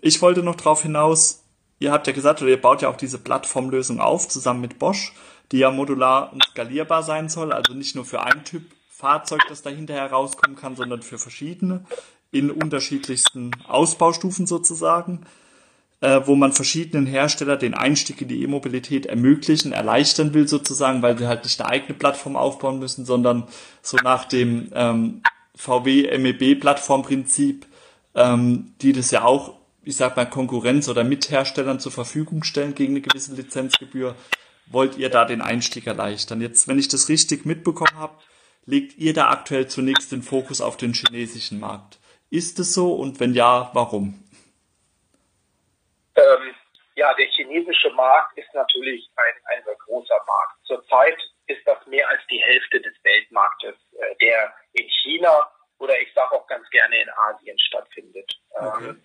Ich 0.00 0.22
wollte 0.22 0.42
noch 0.42 0.56
darauf 0.56 0.82
hinaus, 0.82 1.44
ihr 1.78 1.92
habt 1.92 2.06
ja 2.06 2.12
gesagt, 2.12 2.42
oder 2.42 2.50
ihr 2.50 2.60
baut 2.60 2.82
ja 2.82 2.88
auch 2.88 2.96
diese 2.96 3.18
Plattformlösung 3.18 4.00
auf, 4.00 4.28
zusammen 4.28 4.60
mit 4.60 4.78
Bosch, 4.78 5.12
die 5.52 5.58
ja 5.58 5.70
modular 5.70 6.32
und 6.32 6.42
skalierbar 6.44 7.02
sein 7.02 7.28
soll, 7.28 7.52
also 7.52 7.74
nicht 7.74 7.94
nur 7.94 8.04
für 8.04 8.22
einen 8.22 8.44
Typ 8.44 8.62
Fahrzeug, 8.90 9.42
das 9.48 9.60
dahinter 9.60 9.94
herauskommen 9.94 10.56
kann, 10.56 10.74
sondern 10.74 11.02
für 11.02 11.18
verschiedene 11.18 11.84
in 12.30 12.50
unterschiedlichsten 12.50 13.50
Ausbaustufen 13.68 14.46
sozusagen, 14.46 15.26
äh, 16.00 16.22
wo 16.24 16.34
man 16.34 16.52
verschiedenen 16.52 17.06
Hersteller 17.06 17.56
den 17.56 17.74
Einstieg 17.74 18.22
in 18.22 18.28
die 18.28 18.42
E-Mobilität 18.42 19.06
ermöglichen, 19.06 19.72
erleichtern 19.72 20.34
will 20.34 20.48
sozusagen, 20.48 21.02
weil 21.02 21.18
sie 21.18 21.26
halt 21.26 21.44
nicht 21.44 21.60
eine 21.60 21.70
eigene 21.70 21.94
Plattform 21.94 22.36
aufbauen 22.36 22.78
müssen, 22.78 23.04
sondern 23.04 23.44
so 23.82 23.96
nach 23.98 24.24
dem 24.24 24.70
ähm, 24.74 25.22
VW 25.54 26.16
MEB 26.16 26.60
Plattformprinzip, 26.60 27.66
ähm, 28.14 28.74
die 28.80 28.92
das 28.92 29.10
ja 29.10 29.24
auch, 29.24 29.55
ich 29.86 29.96
sag 29.96 30.16
mal, 30.16 30.26
Konkurrenz 30.26 30.88
oder 30.88 31.04
Mitherstellern 31.04 31.78
zur 31.78 31.92
Verfügung 31.92 32.42
stellen 32.42 32.74
gegen 32.74 32.94
eine 32.94 33.02
gewisse 33.02 33.36
Lizenzgebühr, 33.36 34.16
wollt 34.66 34.98
ihr 34.98 35.10
da 35.10 35.24
den 35.24 35.40
Einstieg 35.40 35.86
erleichtern. 35.86 36.40
Jetzt, 36.40 36.66
wenn 36.66 36.78
ich 36.78 36.88
das 36.88 37.08
richtig 37.08 37.46
mitbekommen 37.46 37.96
habe, 37.96 38.18
legt 38.64 38.98
ihr 38.98 39.14
da 39.14 39.30
aktuell 39.30 39.68
zunächst 39.68 40.10
den 40.10 40.22
Fokus 40.22 40.60
auf 40.60 40.76
den 40.76 40.92
chinesischen 40.92 41.60
Markt. 41.60 42.00
Ist 42.30 42.58
es 42.58 42.74
so 42.74 42.94
und 42.94 43.20
wenn 43.20 43.32
ja, 43.32 43.70
warum? 43.74 44.24
Ähm, 46.16 46.54
ja, 46.96 47.14
der 47.14 47.26
chinesische 47.28 47.90
Markt 47.90 48.36
ist 48.36 48.52
natürlich 48.54 49.08
ein, 49.14 49.56
ein 49.56 49.64
sehr 49.64 49.76
großer 49.86 50.18
Markt. 50.26 50.66
Zurzeit 50.66 51.16
ist 51.46 51.64
das 51.64 51.86
mehr 51.86 52.08
als 52.08 52.22
die 52.28 52.42
Hälfte 52.42 52.80
des 52.80 52.94
Weltmarktes, 53.04 53.76
äh, 53.92 54.16
der 54.16 54.52
in 54.72 54.88
China 54.88 55.48
oder 55.78 55.96
ich 56.00 56.12
sage 56.12 56.32
auch 56.32 56.46
ganz 56.48 56.68
gerne 56.70 57.00
in 57.00 57.08
Asien 57.10 57.56
stattfindet. 57.60 58.32
Okay. 58.50 58.88
Ähm, 58.88 59.02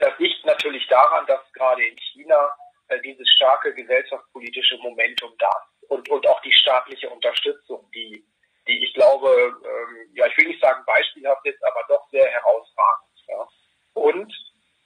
das 0.00 0.18
liegt 0.18 0.44
natürlich 0.44 0.86
daran, 0.88 1.26
dass 1.26 1.40
gerade 1.52 1.84
in 1.84 1.96
China 1.96 2.50
äh, 2.88 3.00
dieses 3.02 3.28
starke 3.30 3.74
gesellschaftspolitische 3.74 4.76
Momentum 4.78 5.32
da 5.38 5.48
ist 5.48 5.90
und, 5.90 6.08
und 6.08 6.26
auch 6.26 6.40
die 6.42 6.52
staatliche 6.52 7.08
Unterstützung, 7.08 7.88
die 7.94 8.24
die 8.70 8.84
ich 8.84 8.94
glaube, 8.94 9.28
ähm, 9.64 10.10
ja, 10.14 10.26
ich 10.26 10.36
will 10.36 10.46
nicht 10.46 10.62
sagen 10.62 10.82
beispielhaft 10.86 11.44
ist, 11.46 11.62
aber 11.64 11.80
doch 11.88 12.08
sehr 12.10 12.26
herausragend. 12.26 13.10
Ja. 13.28 13.48
Und 13.94 14.32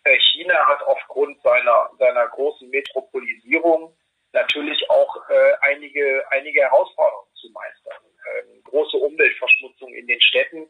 äh, 0.04 0.18
China 0.18 0.54
hat 0.66 0.82
aufgrund 0.84 1.40
seiner, 1.42 1.90
seiner 1.98 2.28
großen 2.28 2.68
Metropolisierung 2.70 3.96
natürlich 4.32 4.88
auch 4.90 5.28
äh, 5.28 5.52
einige, 5.60 6.24
einige 6.30 6.62
Herausforderungen 6.62 7.34
zu 7.34 7.50
meistern. 7.50 8.02
Ähm, 8.36 8.62
große 8.64 8.96
Umweltverschmutzung 8.96 9.92
in 9.94 10.06
den 10.06 10.20
Städten. 10.20 10.66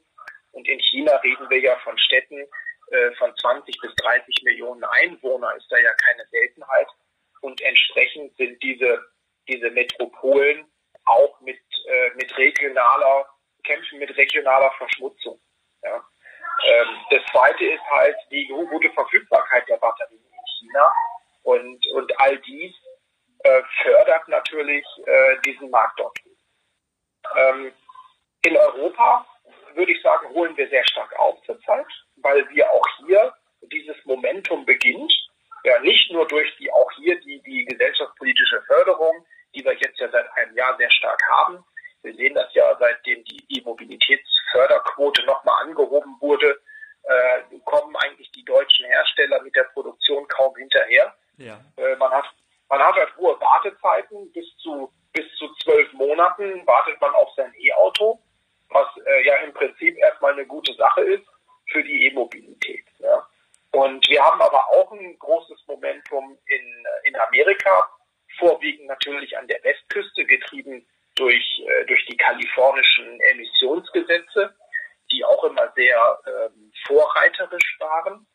Und 0.52 0.68
in 0.68 0.78
China 0.80 1.16
reden 1.16 1.48
wir 1.50 1.60
ja 1.60 1.76
von 1.78 1.98
Städten 1.98 2.46
von 3.18 3.34
20 3.36 3.80
bis 3.80 3.94
30 3.96 4.42
Millionen 4.44 4.84
Einwohner, 4.84 5.54
ist 5.56 5.70
da 5.70 5.76
ja 5.78 5.92
keine 5.94 6.26
Seltenheit. 6.30 6.88
Und 7.40 7.60
entsprechend 7.60 8.36
sind 8.36 8.62
diese, 8.62 9.04
diese 9.48 9.70
Metropolen 9.70 10.66
auch 11.06 11.40
mit, 11.40 11.60
äh, 11.86 12.10
mit 12.14 12.36
regionaler, 12.36 13.28
kämpfen 13.64 13.98
mit 13.98 14.16
regionaler 14.16 14.70
Verschmutzung. 14.78 15.40
Ja. 15.82 15.96
Ähm, 16.64 16.88
das 17.10 17.20
zweite 17.30 17.64
ist 17.64 17.84
halt 17.90 18.16
die 18.30 18.46
gute 18.46 18.90
Verfügbarkeit 18.90 19.68
der 19.68 19.76
Batterien 19.76 20.24
in 20.24 20.46
China 20.58 20.94
und, 21.42 21.86
und 21.94 22.20
all 22.20 22.38
dies 22.38 22.74
äh, 23.40 23.62
fördert 23.82 24.28
natürlich 24.28 24.86
äh, 25.04 25.36
diesen 25.44 25.70
Markt 25.70 25.98
dort. 25.98 26.18
Ähm, 27.36 27.72
in 28.42 28.56
Europa 28.56 29.26
würde 29.74 29.92
ich 29.92 30.02
sagen, 30.02 30.28
holen 30.30 30.56
wir 30.56 30.68
sehr 30.68 30.86
stark 30.86 31.14
auf 31.18 31.42
zurzeit, 31.44 31.86
weil 32.16 32.48
wir 32.50 32.70
auch 32.70 32.86
hier 32.98 33.34
dieses 33.72 33.96
Momentum 34.04 34.64
beginnt. 34.64 35.12
Ja, 35.64 35.78
nicht 35.80 36.12
nur 36.12 36.26
durch 36.28 36.54
die 36.58 36.70
auch 36.70 36.90
hier 36.92 37.18
die, 37.20 37.40
die 37.42 37.64
gesellschaftspolitische 37.64 38.62
Förderung, 38.66 39.24
die 39.54 39.64
wir 39.64 39.72
jetzt 39.74 39.98
ja 39.98 40.08
seit 40.10 40.26
einem 40.36 40.54
Jahr 40.56 40.76
sehr 40.76 40.90
stark 40.90 41.22
haben. 41.30 41.64
Wir 42.02 42.14
sehen 42.14 42.34
das 42.34 42.52
ja, 42.52 42.76
seitdem 42.78 43.24
die 43.24 43.42
E-Mobilitätsförderquote 43.48 45.24
nochmal 45.24 45.64
angehoben 45.64 46.16
wurde, 46.20 46.60
äh, 47.04 47.58
kommen 47.64 47.96
eigentlich 47.96 48.30
die 48.32 48.44
deutschen 48.44 48.84
Hersteller 48.86 49.42
mit 49.42 49.56
der 49.56 49.64
Produktion 49.72 50.28
kaum 50.28 50.54
hinterher. 50.56 51.14
Ja. 51.38 51.60
Äh, 51.76 51.96
man 51.96 52.10
hat 52.10 52.26
man 52.68 52.80
hat 52.80 52.94
halt 52.96 53.16
hohe 53.16 53.38
Wartezeiten, 53.40 54.32
bis 54.32 54.46
zu 54.58 54.92
bis 55.12 55.24
zu 55.36 55.48
zwölf 55.62 55.92
Monaten 55.92 56.66
wartet 56.66 57.00
man 57.00 57.14
auf 57.14 57.30
sein 57.36 57.52
E-Auto, 57.56 58.20
was 58.68 58.86
äh, 59.06 59.26
ja 59.26 59.36
im 59.36 59.54
Prinzip 59.54 59.96
erstmal 59.96 60.32
eine 60.32 60.46
gute 60.46 60.74
Sache 60.74 61.02
ist 61.02 61.26
für 61.66 61.82
die 61.82 62.06
E-Mobilität. 62.06 62.84
Ja. 62.98 63.26
Und 63.72 64.08
wir 64.08 64.22
haben 64.22 64.40
aber 64.40 64.68
auch 64.70 64.92
ein 64.92 65.18
großes 65.18 65.66
Momentum 65.66 66.38
in, 66.46 66.86
in 67.04 67.16
Amerika, 67.16 67.90
vorwiegend 68.38 68.86
natürlich 68.86 69.36
an 69.36 69.48
der 69.48 69.62
Westküste, 69.64 70.24
getrieben 70.24 70.86
durch, 71.16 71.62
äh, 71.66 71.84
durch 71.86 72.04
die 72.06 72.16
kalifornischen 72.16 73.20
Emissionsgesetze, 73.20 74.54
die 75.10 75.24
auch 75.24 75.44
immer 75.44 75.72
sehr 75.74 76.20
ähm, 76.26 76.72
vorreiterisch 76.86 77.76
waren, 77.80 78.26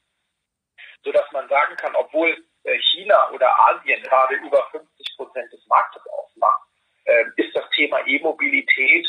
so 1.03 1.12
dass 1.12 1.31
man 1.31 1.48
sagen 1.48 1.75
kann, 1.77 1.95
obwohl 1.95 2.36
äh, 2.63 2.77
China 2.91 3.31
oder 3.31 3.57
Asien 3.59 4.03
gerade 4.03 4.36
über 4.36 4.67
50 4.71 5.15
Prozent 5.15 5.51
des 5.53 5.65
Marktes 5.67 6.01
ausmacht, 6.07 6.62
äh, 7.05 7.25
ist 7.38 7.55
das 7.55 7.69
Thema 7.75 8.05
E-Mobilität 8.05 9.07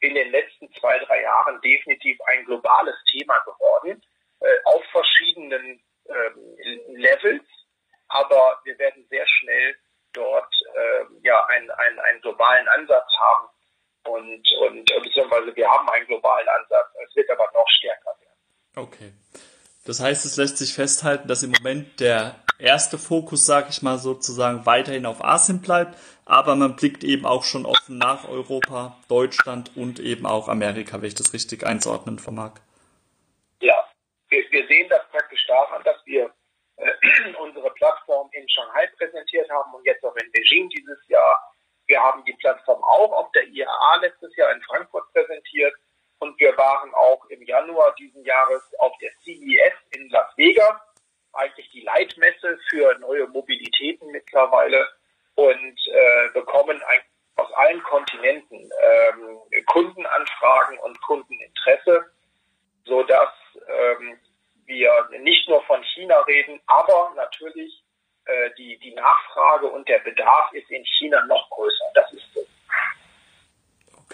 in 0.00 0.14
den 0.14 0.30
letzten 0.30 0.57
zwei, 0.80 0.98
drei 1.00 1.22
Jahren 1.22 1.60
definitiv 1.60 2.18
ein 2.26 2.44
globales 2.44 2.96
Thema 3.10 3.36
geworden, 3.44 4.02
äh, 4.40 4.46
auf 4.64 4.82
verschiedenen 4.92 5.80
ähm, 6.08 6.96
Levels. 6.96 7.44
Aber 8.08 8.58
wir 8.64 8.78
werden 8.78 9.06
sehr 9.10 9.26
schnell 9.26 9.76
dort 10.12 10.52
äh, 10.74 11.04
ja 11.22 11.44
einen, 11.46 11.70
einen, 11.70 11.98
einen 11.98 12.20
globalen 12.22 12.66
Ansatz 12.68 13.08
haben 13.20 13.48
und, 14.04 14.42
und 14.60 14.90
äh, 14.90 15.00
beziehungsweise 15.00 15.54
wir 15.54 15.70
haben 15.70 15.88
einen 15.90 16.06
globalen 16.06 16.48
Ansatz. 16.48 16.86
Es 17.06 17.14
wird 17.16 17.30
aber 17.30 17.48
noch 17.54 17.68
stärker 17.68 18.14
werden. 18.20 18.38
Okay. 18.76 19.12
Das 19.84 20.00
heißt, 20.00 20.24
es 20.24 20.36
lässt 20.36 20.58
sich 20.58 20.74
festhalten, 20.74 21.28
dass 21.28 21.42
im 21.42 21.52
Moment 21.52 22.00
der 22.00 22.36
erste 22.58 22.98
Fokus, 22.98 23.46
sag 23.46 23.70
ich 23.70 23.82
mal 23.82 23.98
sozusagen, 23.98 24.66
weiterhin 24.66 25.06
auf 25.06 25.24
Asien 25.24 25.62
bleibt, 25.62 25.96
aber 26.38 26.54
man 26.54 26.76
blickt 26.76 27.02
eben 27.02 27.26
auch 27.26 27.42
schon 27.42 27.66
offen 27.66 27.98
nach 27.98 28.28
Europa, 28.28 28.96
Deutschland 29.08 29.72
und 29.76 29.98
eben 29.98 30.24
auch 30.24 30.46
Amerika, 30.48 31.00
wenn 31.00 31.08
ich 31.08 31.16
das 31.16 31.32
richtig 31.32 31.66
einzuordnen 31.66 32.20
vermag. 32.20 32.52
Ja, 33.60 33.74
wir, 34.28 34.44
wir 34.52 34.64
sehen 34.68 34.88
das 34.88 35.02
praktisch 35.10 35.44
daran, 35.48 35.82
dass 35.82 35.96
wir 36.06 36.32
äh, 36.76 36.90
unsere 37.42 37.70
Plattform 37.70 38.30
in 38.32 38.48
Shanghai 38.48 38.86
präsentiert 38.96 39.50
haben 39.50 39.74
und 39.74 39.84
jetzt 39.84 40.04
auch 40.04 40.14
in 40.14 40.30
Beijing 40.30 40.68
dieses 40.68 41.08
Jahr. 41.08 41.52
Wir 41.88 42.00
haben 42.00 42.24
die 42.24 42.34
Plattform 42.34 42.84
auch 42.84 43.12
auf 43.12 43.32
der 43.32 43.48
IAA 43.48 43.96
letztes 44.02 44.36
Jahr 44.36 44.52
in 44.52 44.62
Frankfurt 44.62 45.12
präsentiert 45.12 45.74
und 46.20 46.38
wir 46.38 46.56
waren 46.56 46.94
auch 46.94 47.24
im 47.30 47.42
Januar 47.42 47.96
diesen 47.96 48.24
Jahres 48.24 48.62
auf 48.78 48.92
der 48.98 49.10
CES 49.24 49.74
in 49.90 50.08
Las 50.10 50.30
Vegas, 50.36 50.80
eigentlich 51.32 51.68
die 51.70 51.80
Leitmesse 51.80 52.56
für 52.70 52.96
neue 53.00 53.26
Mobilitäten 53.26 54.12
mittlerweile 54.12 54.86
und 55.38 55.78
äh, 55.86 56.28
bekommen 56.34 56.82
aus 57.36 57.52
allen 57.52 57.80
Kontinenten 57.84 58.58
ähm, 58.58 59.38
Kundenanfragen 59.66 60.78
und 60.80 61.00
Kundeninteresse, 61.02 62.10
so 62.84 63.04
dass 63.04 63.30
ähm, 63.68 64.18
wir 64.66 64.90
nicht 65.20 65.48
nur 65.48 65.62
von 65.62 65.80
China 65.94 66.18
reden, 66.22 66.60
aber 66.66 67.12
natürlich 67.14 67.84
äh, 68.24 68.50
die, 68.58 68.78
die 68.78 68.92
Nachfrage 68.94 69.66
und 69.66 69.88
der 69.88 70.00
Bedarf 70.00 70.52
ist 70.52 70.68
in 70.72 70.84
China 70.84 71.24
noch 71.26 71.48
größer. 71.50 71.84
Das 71.94 72.12
ist 72.12 72.34
so. 72.34 72.40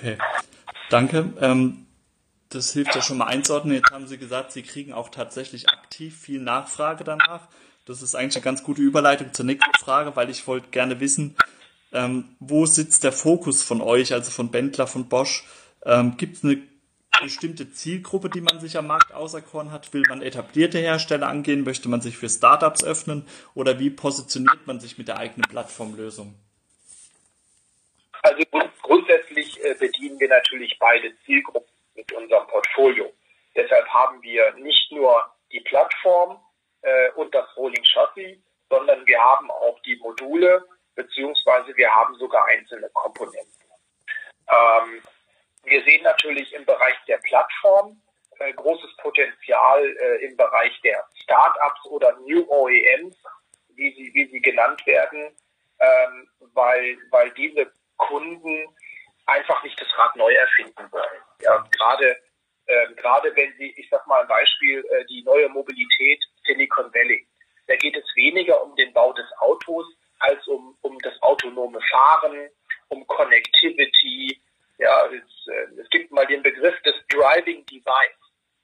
Okay, 0.05 0.19
danke. 0.91 1.33
Ähm, 1.41 1.87
das 2.51 2.75
hilft 2.75 2.95
ja 2.95 3.01
schon 3.01 3.17
mal 3.17 3.25
einzuordnen. 3.25 3.77
Jetzt 3.77 3.91
haben 3.91 4.07
Sie 4.07 4.19
gesagt, 4.19 4.53
Sie 4.53 4.63
kriegen 4.63 4.93
auch 4.93 5.09
tatsächlich 5.09 5.71
aktiv 5.71 6.15
viel 6.15 6.43
Nachfrage 6.43 7.05
danach. 7.05 7.49
Das 7.87 8.03
ist 8.03 8.15
eigentlich 8.15 8.37
eine 8.37 8.45
ganz 8.45 8.63
gute 8.63 8.83
Überleitung 8.83 9.33
zur 9.33 9.47
nächsten 9.47 9.73
Frage, 9.79 10.15
weil 10.15 10.29
ich 10.29 10.47
wollte 10.47 10.69
gerne 10.69 11.01
wissen, 11.01 11.37
ähm, 11.93 12.37
wo 12.39 12.67
sitzt 12.67 13.03
der 13.03 13.13
Fokus 13.13 13.63
von 13.63 13.81
euch, 13.81 14.13
also 14.13 14.31
von 14.31 14.51
Bendler, 14.51 14.87
von 14.87 15.09
Bosch? 15.09 15.47
Ähm, 15.87 16.19
Gibt 16.19 16.37
es 16.37 16.45
eine 16.45 16.59
bestimmte 17.23 17.73
Zielgruppe, 17.73 18.29
die 18.29 18.43
man 18.43 18.61
sich 18.61 18.77
am 18.77 18.89
Markt 18.89 19.15
auserkoren 19.15 19.73
hat? 19.73 19.95
Will 19.95 20.03
man 20.07 20.21
etablierte 20.21 20.79
Hersteller 20.79 21.29
angehen? 21.29 21.65
Möchte 21.65 21.89
man 21.89 22.03
sich 22.03 22.19
für 22.19 22.29
Startups 22.29 22.85
öffnen? 22.85 23.27
Oder 23.55 23.79
wie 23.79 23.89
positioniert 23.89 24.67
man 24.67 24.81
sich 24.81 24.99
mit 24.99 25.09
der 25.09 25.17
eigenen 25.17 25.49
Plattformlösung? 25.49 26.35
Also 28.23 28.45
bedienen 29.75 30.19
wir 30.21 30.29
natürlich 30.29 30.79
beide 30.79 31.17
Zielgruppen 31.25 31.73
mit 31.95 32.13
unserem 32.13 32.47
Portfolio. 32.49 33.13
Deshalb 33.57 33.87
haben 33.89 34.21
wir 34.23 34.53
nicht 34.55 34.91
nur 34.91 35.25
die 35.53 35.61
Plattform 35.61 36.41
äh, 36.83 37.11
und 37.13 37.35
das 37.35 37.47
Rolling 37.57 37.85
Chassis, 37.85 38.39
sondern 38.69 39.07
wir 39.07 39.21
haben 39.21 39.51
auch 39.51 39.79
die 39.83 39.97
Module, 39.97 40.65
beziehungsweise 40.95 41.77
wir 41.77 41.95
haben 41.95 42.15
sogar 42.17 42.45
einzelne 42.47 42.91
Komponenten. 42.91 43.65
Ähm, 44.49 45.03
wir 45.63 45.83
sehen 45.85 46.03
natürlich 46.03 46.53
im 46.53 46.65
Bereich 46.65 46.97
der 47.07 47.19
Plattform 47.19 48.01
äh, 48.39 48.53
großes 48.53 48.97
Potenzial 48.97 49.85
äh, 49.85 50.25
im 50.25 50.37
Bereich 50.37 50.79
der 50.83 51.05
Startups 51.23 51.87
oder 51.87 52.17
New 52.27 52.45
OEMs, 52.49 53.17
wie 53.77 53.95
sie, 53.95 54.13
wie 54.15 54.27
sie 54.27 54.41
genannt 54.41 54.85
werden, 54.87 55.31
ähm, 55.79 56.29
weil, 56.53 56.99
weil 57.11 57.31
diese 57.33 57.71
Kunden 57.97 58.67
einfach 59.27 59.63
nicht 59.63 59.81
das 59.81 59.89
Rad 59.97 60.17
neu 60.17 60.33
erfinden 60.33 60.91
wollen. 60.93 61.23
Ja, 61.41 61.67
gerade 61.71 62.17
äh, 62.67 62.95
gerade 62.95 63.35
wenn 63.37 63.53
Sie, 63.59 63.75
ich 63.77 63.89
sag 63.91 64.07
mal 64.07 64.23
ein 64.23 64.29
Beispiel, 64.29 64.85
äh, 64.91 65.05
die 65.07 65.23
neue 65.23 65.49
Mobilität 65.49 66.23
Silicon 66.45 66.93
Valley. 66.95 67.27
Da 67.67 67.77
geht 67.77 67.97
es 67.97 68.05
weniger 68.15 68.63
um 68.63 68.75
den 68.77 68.93
Bau 68.93 69.13
des 69.13 69.27
Autos 69.39 69.87
als 70.21 70.47
um, 70.49 70.77
um 70.83 70.99
das 71.01 71.21
autonome 71.23 71.81
Fahren, 71.91 72.49
um 72.89 73.07
Connectivity, 73.07 74.41
ja, 74.79 75.07
es, 75.07 75.49
äh, 75.49 75.81
es 75.81 75.89
gibt 75.91 76.11
mal 76.11 76.27
den 76.27 76.43
Begriff 76.43 76.81
des 76.83 76.95
Driving 77.09 77.65
Device. 77.67 78.21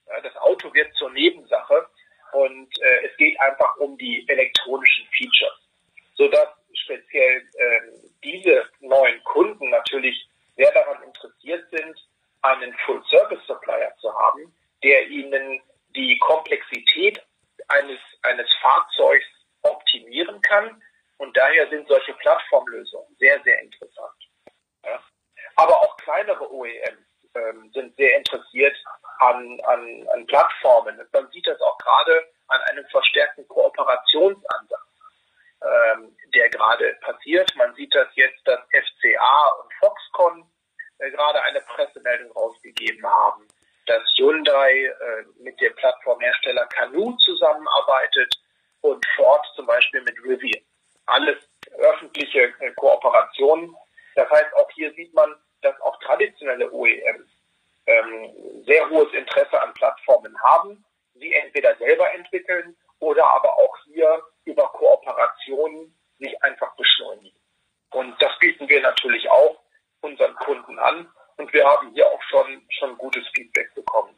Ja, 0.06 0.20
das 0.20 0.37
Auto 0.37 0.72
wird 0.74 0.92
zur 0.94 1.11
Nebensache 1.11 1.87
und 2.32 2.68
äh, 2.80 3.06
es 3.06 3.16
geht 3.16 3.38
einfach 3.40 3.76
um 3.76 3.96
die 3.98 4.24
elektronischen 4.28 5.06
Features, 5.16 5.68
sodass 6.14 6.48
speziell 6.72 7.42
äh, 7.54 7.80
diese 8.24 8.68
neuen 8.80 9.22
Kunden 9.24 9.70
natürlich 9.70 10.28
sehr 10.56 10.72
daran 10.72 11.02
interessiert 11.02 11.68
sind, 11.70 11.96
einen 12.42 12.74
Full-Service-Supplier 12.86 13.94
zu 14.00 14.12
haben, 14.12 14.54
der 14.82 15.06
ihnen 15.08 15.60
die 15.94 16.18
Komplexität 16.18 17.20
eines, 17.68 17.98
eines 18.22 18.48
Fahrzeugs 18.62 19.26
optimieren 19.62 20.40
kann. 20.42 20.82
Und 21.18 21.36
daher 21.36 21.68
sind 21.68 21.86
solche 21.88 22.14
Plattformlösungen 22.14 23.14
sehr, 23.18 23.40
sehr 23.42 23.60
interessant. 23.60 24.16
Ja. 24.84 24.98
Aber 25.56 25.78
auch 25.78 25.96
kleinere 25.98 26.50
OEMs 26.50 27.06
ähm, 27.34 27.70
sind 27.74 27.94
sehr 27.96 28.16
interessiert 28.16 28.76
an, 29.18 29.60
an, 29.64 30.08
an 30.14 30.26
Plattformen. 30.26 30.98
Und 30.98 31.12
man 31.12 31.30
sieht 31.30 31.46
das 31.46 31.60
auch 31.60 31.76
gerade 31.78 32.26
an 32.48 32.60
einem 32.62 32.86
verstärkten 32.86 33.46
Kooperationsansatz, 33.48 34.89
ähm, 35.62 36.16
der 36.34 36.48
gerade 36.50 36.96
passiert. 37.00 37.54
Man 37.56 37.74
sieht 37.74 37.94
das 37.94 38.08
jetzt, 38.14 38.40
dass 38.46 38.60
FCA 38.70 39.46
und 39.62 39.72
Foxconn 39.80 40.50
äh, 40.98 41.10
gerade 41.10 41.42
eine 41.42 41.60
Pressemeldung 41.60 42.32
rausgegeben 42.32 43.04
haben, 43.04 43.46
dass 43.86 44.02
Hyundai 44.16 44.84
äh, 44.84 45.24
mit 45.40 45.60
dem 45.60 45.74
Plattformhersteller 45.76 46.66
Canoe 46.66 47.16
zusammenarbeitet 47.18 48.34
und 48.80 49.04
Ford 49.16 49.46
zum 49.56 49.66
Beispiel 49.66 50.02
mit 50.02 50.16
Rivian. 50.24 50.64
Alles 51.06 51.38
öffentliche 51.78 52.54
äh, 52.60 52.72
Kooperationen. 52.76 53.74
Das 54.14 54.28
heißt, 54.30 54.54
auch 54.54 54.70
hier 54.72 54.92
sieht 54.94 55.12
man, 55.14 55.34
dass 55.62 55.78
auch 55.80 55.98
traditionelle 56.00 56.70
OEMs 56.70 57.28
ähm, 57.86 58.64
sehr 58.66 58.88
hohes 58.90 59.12
Interesse 59.12 59.60
an 59.60 59.74
Plattformen 59.74 60.36
haben, 60.42 60.84
sie 61.14 61.32
entweder 61.32 61.76
selber 61.76 62.12
entwickeln 62.14 62.76
oder 62.98 63.26
aber 63.26 63.52
auch 63.58 63.76
hier 63.84 64.22
über 64.44 64.68
Kooperationen 64.68 65.96
sich 66.18 66.42
einfach 66.42 66.74
beschleunigen. 66.76 67.38
Und 67.92 68.20
das 68.22 68.38
bieten 68.38 68.68
wir 68.68 68.80
natürlich 68.80 69.28
auch 69.30 69.60
unseren 70.00 70.34
Kunden 70.36 70.78
an 70.78 71.12
und 71.36 71.52
wir 71.52 71.66
haben 71.66 71.92
hier 71.92 72.06
auch 72.06 72.22
schon, 72.22 72.66
schon 72.70 72.96
gutes 72.96 73.26
Feedback 73.34 73.74
bekommen. 73.74 74.16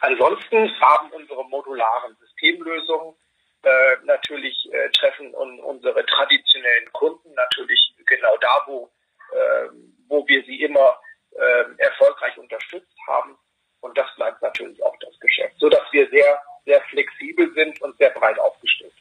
Ansonsten 0.00 0.80
haben 0.80 1.10
unsere 1.12 1.44
modularen 1.44 2.16
Systemlösungen 2.16 3.14
äh, 3.62 3.96
natürlich 4.04 4.68
äh, 4.72 4.90
treffen 4.90 5.34
und 5.34 5.60
unsere 5.60 6.04
traditionellen 6.06 6.92
Kunden 6.92 7.32
natürlich 7.34 7.94
genau 8.06 8.36
da, 8.38 8.62
wo 8.66 8.90
äh, 9.32 9.68
wo 10.08 10.26
wir 10.26 10.42
sie 10.44 10.60
immer 10.62 10.98
äh, 11.30 11.64
erfolgreich 11.78 12.36
unterstützt 12.36 12.96
haben. 13.06 13.38
Und 13.80 13.96
das 13.96 14.06
bleibt 14.16 14.42
natürlich 14.42 14.82
auch 14.82 14.96
das 15.00 15.18
Geschäft, 15.20 15.54
so 15.58 15.68
dass 15.68 15.90
wir 15.92 16.08
sehr, 16.10 16.42
sehr 16.66 16.80
flexibel 16.82 17.50
sind 17.54 17.80
und 17.80 17.96
sehr 17.96 18.10
breit 18.10 18.38
aufgestellt. 18.38 18.92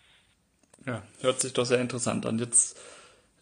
Ja, 0.85 1.01
hört 1.21 1.41
sich 1.41 1.48
doch 1.59 1.65
sehr 1.65 1.81
interessant 1.81 2.25
an. 2.25 2.39
Jetzt 2.39 2.77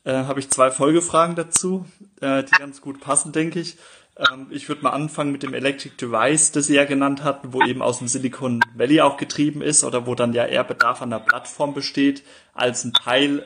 äh, 0.03 0.13
habe 0.13 0.39
ich 0.39 0.49
zwei 0.49 0.71
Folgefragen 0.71 1.36
dazu, 1.36 1.86
äh, 2.21 2.43
die 2.43 2.51
ganz 2.60 2.82
gut 2.82 2.99
passen, 2.99 3.32
denke 3.32 3.60
ich. 3.60 3.77
Ähm, 4.17 4.47
ich 4.49 4.67
würde 4.67 4.84
mal 4.84 4.91
anfangen 4.91 5.32
mit 5.32 5.43
dem 5.43 5.53
Electric 5.53 5.95
Device, 5.95 6.51
das 6.51 6.67
Sie 6.67 6.75
ja 6.75 6.86
genannt 6.86 7.23
hatten, 7.23 7.53
wo 7.53 7.63
eben 7.63 7.82
aus 7.82 7.99
dem 7.99 8.08
Silicon 8.08 8.60
Valley 8.75 9.01
auch 9.01 9.17
getrieben 9.17 9.62
ist 9.62 9.84
oder 9.84 10.06
wo 10.06 10.15
dann 10.15 10.34
ja 10.34 10.45
eher 10.45 10.63
Bedarf 10.63 11.01
an 11.01 11.10
der 11.12 11.19
Plattform 11.19 11.73
besteht, 11.73 12.23
als 12.53 12.84
ein 12.84 12.93
Teil 12.93 13.45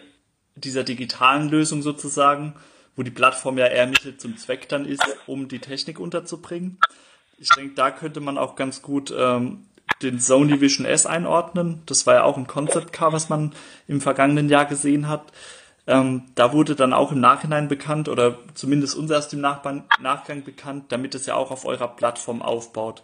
dieser 0.55 0.83
digitalen 0.83 1.49
Lösung 1.49 1.81
sozusagen 1.81 2.55
wo 2.95 3.03
die 3.03 3.11
Plattform 3.11 3.57
ja 3.57 3.67
eher 3.67 3.87
Mittel 3.87 4.17
zum 4.17 4.37
Zweck 4.37 4.67
dann 4.69 4.85
ist, 4.85 5.03
um 5.27 5.47
die 5.47 5.59
Technik 5.59 5.99
unterzubringen. 5.99 6.77
Ich 7.37 7.49
denke, 7.49 7.73
da 7.75 7.91
könnte 7.91 8.19
man 8.19 8.37
auch 8.37 8.55
ganz 8.55 8.81
gut 8.81 9.13
ähm, 9.17 9.65
den 10.03 10.19
Sony 10.19 10.61
Vision 10.61 10.85
S 10.85 11.05
einordnen. 11.05 11.81
Das 11.85 12.05
war 12.07 12.15
ja 12.15 12.23
auch 12.23 12.37
ein 12.37 12.47
Concept 12.47 12.93
Car, 12.93 13.13
was 13.13 13.29
man 13.29 13.53
im 13.87 14.01
vergangenen 14.01 14.49
Jahr 14.49 14.65
gesehen 14.65 15.07
hat. 15.07 15.31
Ähm, 15.87 16.23
da 16.35 16.53
wurde 16.53 16.75
dann 16.75 16.93
auch 16.93 17.11
im 17.11 17.19
Nachhinein 17.19 17.67
bekannt 17.67 18.07
oder 18.07 18.37
zumindest 18.53 18.95
uns 18.95 19.09
erst 19.09 19.33
im 19.33 19.41
Nachbarn, 19.41 19.83
Nachgang 19.99 20.43
bekannt, 20.43 20.85
damit 20.91 21.15
es 21.15 21.25
ja 21.25 21.35
auch 21.35 21.51
auf 21.51 21.65
eurer 21.65 21.87
Plattform 21.87 22.41
aufbaut. 22.41 23.03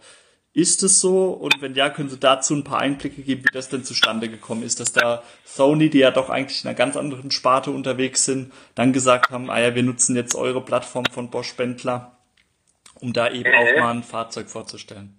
Ist 0.53 0.81
es 0.81 0.99
so? 1.01 1.29
Und 1.29 1.61
wenn 1.61 1.75
ja, 1.75 1.89
können 1.89 2.09
Sie 2.09 2.17
dazu 2.17 2.55
ein 2.55 2.63
paar 2.63 2.79
Einblicke 2.79 3.21
geben, 3.21 3.43
wie 3.43 3.53
das 3.53 3.69
denn 3.69 3.83
zustande 3.83 4.27
gekommen 4.29 4.63
ist, 4.63 4.79
dass 4.79 4.91
da 4.91 5.21
Sony, 5.45 5.89
die 5.89 5.99
ja 5.99 6.11
doch 6.11 6.29
eigentlich 6.29 6.63
in 6.63 6.69
einer 6.69 6.77
ganz 6.77 6.97
anderen 6.97 7.29
Sparte 7.29 7.71
unterwegs 7.71 8.25
sind, 8.25 8.51
dann 8.73 8.93
gesagt 8.93 9.31
haben, 9.31 9.51
ah 9.51 9.59
ja, 9.59 9.75
wir 9.75 9.83
nutzen 9.83 10.15
jetzt 10.15 10.35
eure 10.35 10.61
Plattform 10.61 11.05
von 11.11 11.29
Bosch 11.29 11.53
Bentler, 11.55 12.17
um 12.95 13.13
da 13.13 13.29
eben 13.29 13.53
auch 13.53 13.79
mal 13.79 13.91
ein 13.91 14.03
Fahrzeug 14.03 14.49
vorzustellen. 14.49 15.16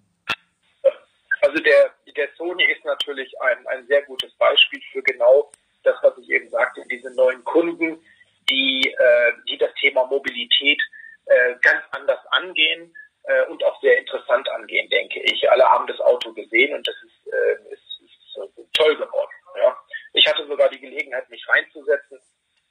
Also 1.40 1.62
der, 1.62 1.94
der 2.16 2.29
Sony 2.37 2.64
ist 2.64 2.85
natürlich 2.85 3.33
ein, 3.40 3.66
ein 3.66 3.87
sehr 3.87 4.03
gutes 4.03 4.33
Beispiel 4.35 4.81
für 4.92 5.03
genau 5.03 5.51
das, 5.85 5.96
was 6.03 6.16
ich 6.18 6.29
eben 6.31 6.48
sagte, 6.51 6.83
diese 6.90 7.14
neuen 7.14 7.44
Kunden, 7.44 8.03
die, 8.51 8.94
äh, 8.98 9.33
die 9.48 9.59
das 9.59 9.72
Thema 9.74 10.07
Mobilität 10.07 10.81
äh, 11.27 11.55
ganz 11.61 11.83
anders 11.92 12.20
angehen 12.31 12.94
äh, 13.24 13.44
und 13.46 13.62
auch 13.64 13.81
sehr 13.81 13.98
interessant 13.98 14.48
angehen, 14.51 14.88
denke 14.90 15.20
ich. 15.20 15.51
Alle 15.51 15.64
haben 15.64 15.87
das 15.87 16.01
Auto 16.01 16.33
gesehen 16.33 16.74
und 16.74 16.87
das 16.87 16.96
ist, 17.05 17.33
äh, 17.33 17.74
ist, 17.74 18.01
ist 18.03 18.74
toll 18.74 18.96
geworden. 18.96 19.31
Ja. 19.57 19.77
Ich 20.14 20.27
sogar 20.48 20.68
die 20.70 20.81
Gelegenheit, 20.81 21.29
mich 21.31 21.46
reinzusetzen 21.48 22.18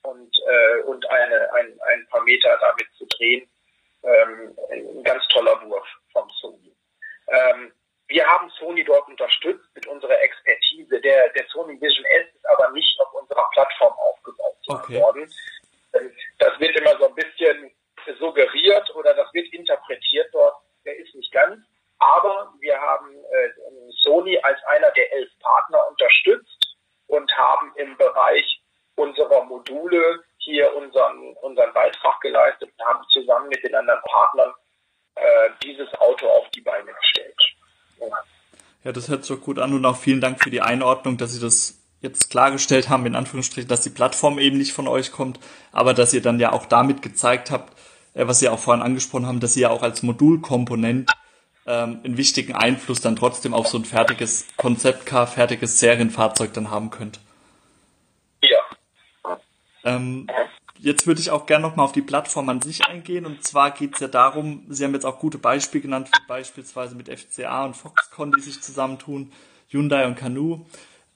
und, 0.04 0.36
äh, 0.48 0.82
und 0.84 1.10
eine, 1.10 1.54
ein, 1.54 1.80
ein 1.82 2.08
paar 2.10 2.24
Meter 2.24 2.58
damit 2.60 2.88
zu 2.98 3.06
drehen. 3.06 3.50
Ähm, 4.04 4.58
ein 4.72 5.04
ganz 5.04 5.28
toller 5.30 5.62
Wurf 5.64 5.88
vom 6.12 6.30
Sony. 6.42 6.76
Ähm, 7.30 7.72
wir 8.08 8.26
haben 8.26 8.50
Sony 8.52 8.84
dort 8.84 9.08
unterstützt 9.08 9.68
mit 9.76 9.86
unserer 9.88 10.20
Expertise. 10.22 11.02
Der, 11.02 11.30
der 11.30 11.46
Sony 11.50 11.80
Vision 11.80 12.06
S 12.06 12.28
ist 12.34 12.50
aber 12.50 12.72
nicht 12.72 13.00
auf 13.02 13.14
unserer 13.14 13.50
Plattform 13.52 13.94
aufgebaut 13.94 14.56
okay. 14.68 15.02
worden. 15.02 15.34
Ähm, 15.94 16.16
das 16.40 16.60
wird 16.60 16.80
immer 16.80 16.98
so 16.98 17.10
ein 17.10 17.16
bisschen 17.16 17.72
suggeriert 18.20 18.96
oder 18.96 19.14
das 19.14 19.34
wird 19.34 19.52
interpretiert 19.54 20.30
dort. 20.32 20.56
Der 20.86 20.98
ist 20.98 21.14
nicht 21.16 21.32
ganz. 21.34 21.60
Aber 22.00 22.54
wir 22.60 22.80
haben 22.80 23.14
äh, 23.14 23.50
Sony 24.04 24.38
als 24.40 24.64
einer 24.68 24.92
der 24.92 25.12
elf 25.14 25.30
Partner 25.40 25.86
unterstützt 25.90 26.78
und 27.08 27.32
haben 27.36 27.74
im 27.76 27.98
Bereich 27.98 28.62
unserer 28.96 29.44
Module 29.44 30.24
hier 30.38 30.74
unseren, 30.76 31.34
unseren 31.42 31.74
Beitrag 31.74 32.22
geleistet 32.22 32.72
und 32.72 32.86
haben 32.86 33.06
zusammen 33.10 33.50
mit 33.50 33.64
den 33.64 33.76
anderen 33.76 34.02
Partnern 34.04 34.54
äh, 35.16 35.50
dieses 35.64 35.94
Auto 35.96 36.28
auf 36.28 36.48
die 36.52 36.62
Beine 36.62 36.94
gestellt. 36.94 37.57
Ja, 38.84 38.92
das 38.92 39.10
hört 39.10 39.26
sich 39.26 39.42
gut 39.42 39.60
an 39.60 39.74
und 39.74 39.86
auch 39.86 39.98
vielen 39.98 40.22
Dank 40.22 40.44
für 40.44 40.50
die 40.50 40.62
Einordnung, 40.62 41.18
dass 41.18 41.34
Sie 41.34 41.40
das 41.40 41.78
jetzt 42.02 42.30
klargestellt 42.30 42.90
haben, 42.90 43.06
in 43.06 43.16
Anführungsstrichen, 43.16 43.68
dass 43.68 43.82
die 43.82 43.90
Plattform 43.90 44.40
eben 44.40 44.58
nicht 44.58 44.74
von 44.74 44.88
euch 44.88 45.12
kommt, 45.12 45.40
aber 45.72 45.94
dass 45.94 46.14
ihr 46.14 46.22
dann 46.22 46.40
ja 46.40 46.54
auch 46.54 46.66
damit 46.66 47.02
gezeigt 47.02 47.52
habt, 47.52 47.78
äh, 48.14 48.28
was 48.28 48.40
Sie 48.40 48.50
auch 48.50 48.60
vorhin 48.60 48.84
angesprochen 48.84 49.26
haben, 49.26 49.40
dass 49.40 49.54
Sie 49.54 49.62
ja 49.62 49.70
auch 49.70 49.84
als 49.84 50.04
Modulkomponent 50.04 51.12
ähm, 51.66 52.00
einen 52.04 52.18
wichtigen 52.18 52.56
Einfluss 52.56 53.02
dann 53.02 53.16
trotzdem 53.16 53.54
auf 53.54 53.68
so 53.68 53.78
ein 53.78 53.86
fertiges 53.86 54.46
Konzeptcar, 54.58 55.28
fertiges 55.28 55.80
Serienfahrzeug 55.80 56.54
dann 56.54 56.72
haben 56.72 56.90
könnt. 56.90 57.20
Ja. 58.42 58.60
Ähm, 59.84 60.28
Jetzt 60.80 61.08
würde 61.08 61.22
ich 61.22 61.32
auch 61.32 61.46
gerne 61.46 61.68
nochmal 61.68 61.86
auf 61.86 61.92
die 61.92 62.02
Plattform 62.02 62.50
an 62.50 62.62
sich 62.62 62.86
eingehen. 62.86 63.26
Und 63.26 63.44
zwar 63.44 63.72
geht 63.72 63.96
es 63.96 64.00
ja 64.00 64.08
darum, 64.08 64.64
Sie 64.70 64.84
haben 64.84 64.94
jetzt 64.94 65.06
auch 65.06 65.20
gute 65.20 65.38
Beispiele 65.38 65.82
genannt, 65.82 66.10
beispielsweise 66.28 66.96
mit 66.96 67.10
FCA 67.10 67.66
und 67.66 67.76
Foxconn, 67.76 68.32
die 68.32 68.42
sich 68.42 68.62
zusammentun, 68.62 69.32
Hyundai 69.70 70.06
und 70.06 70.16
Canoe. 70.16 70.66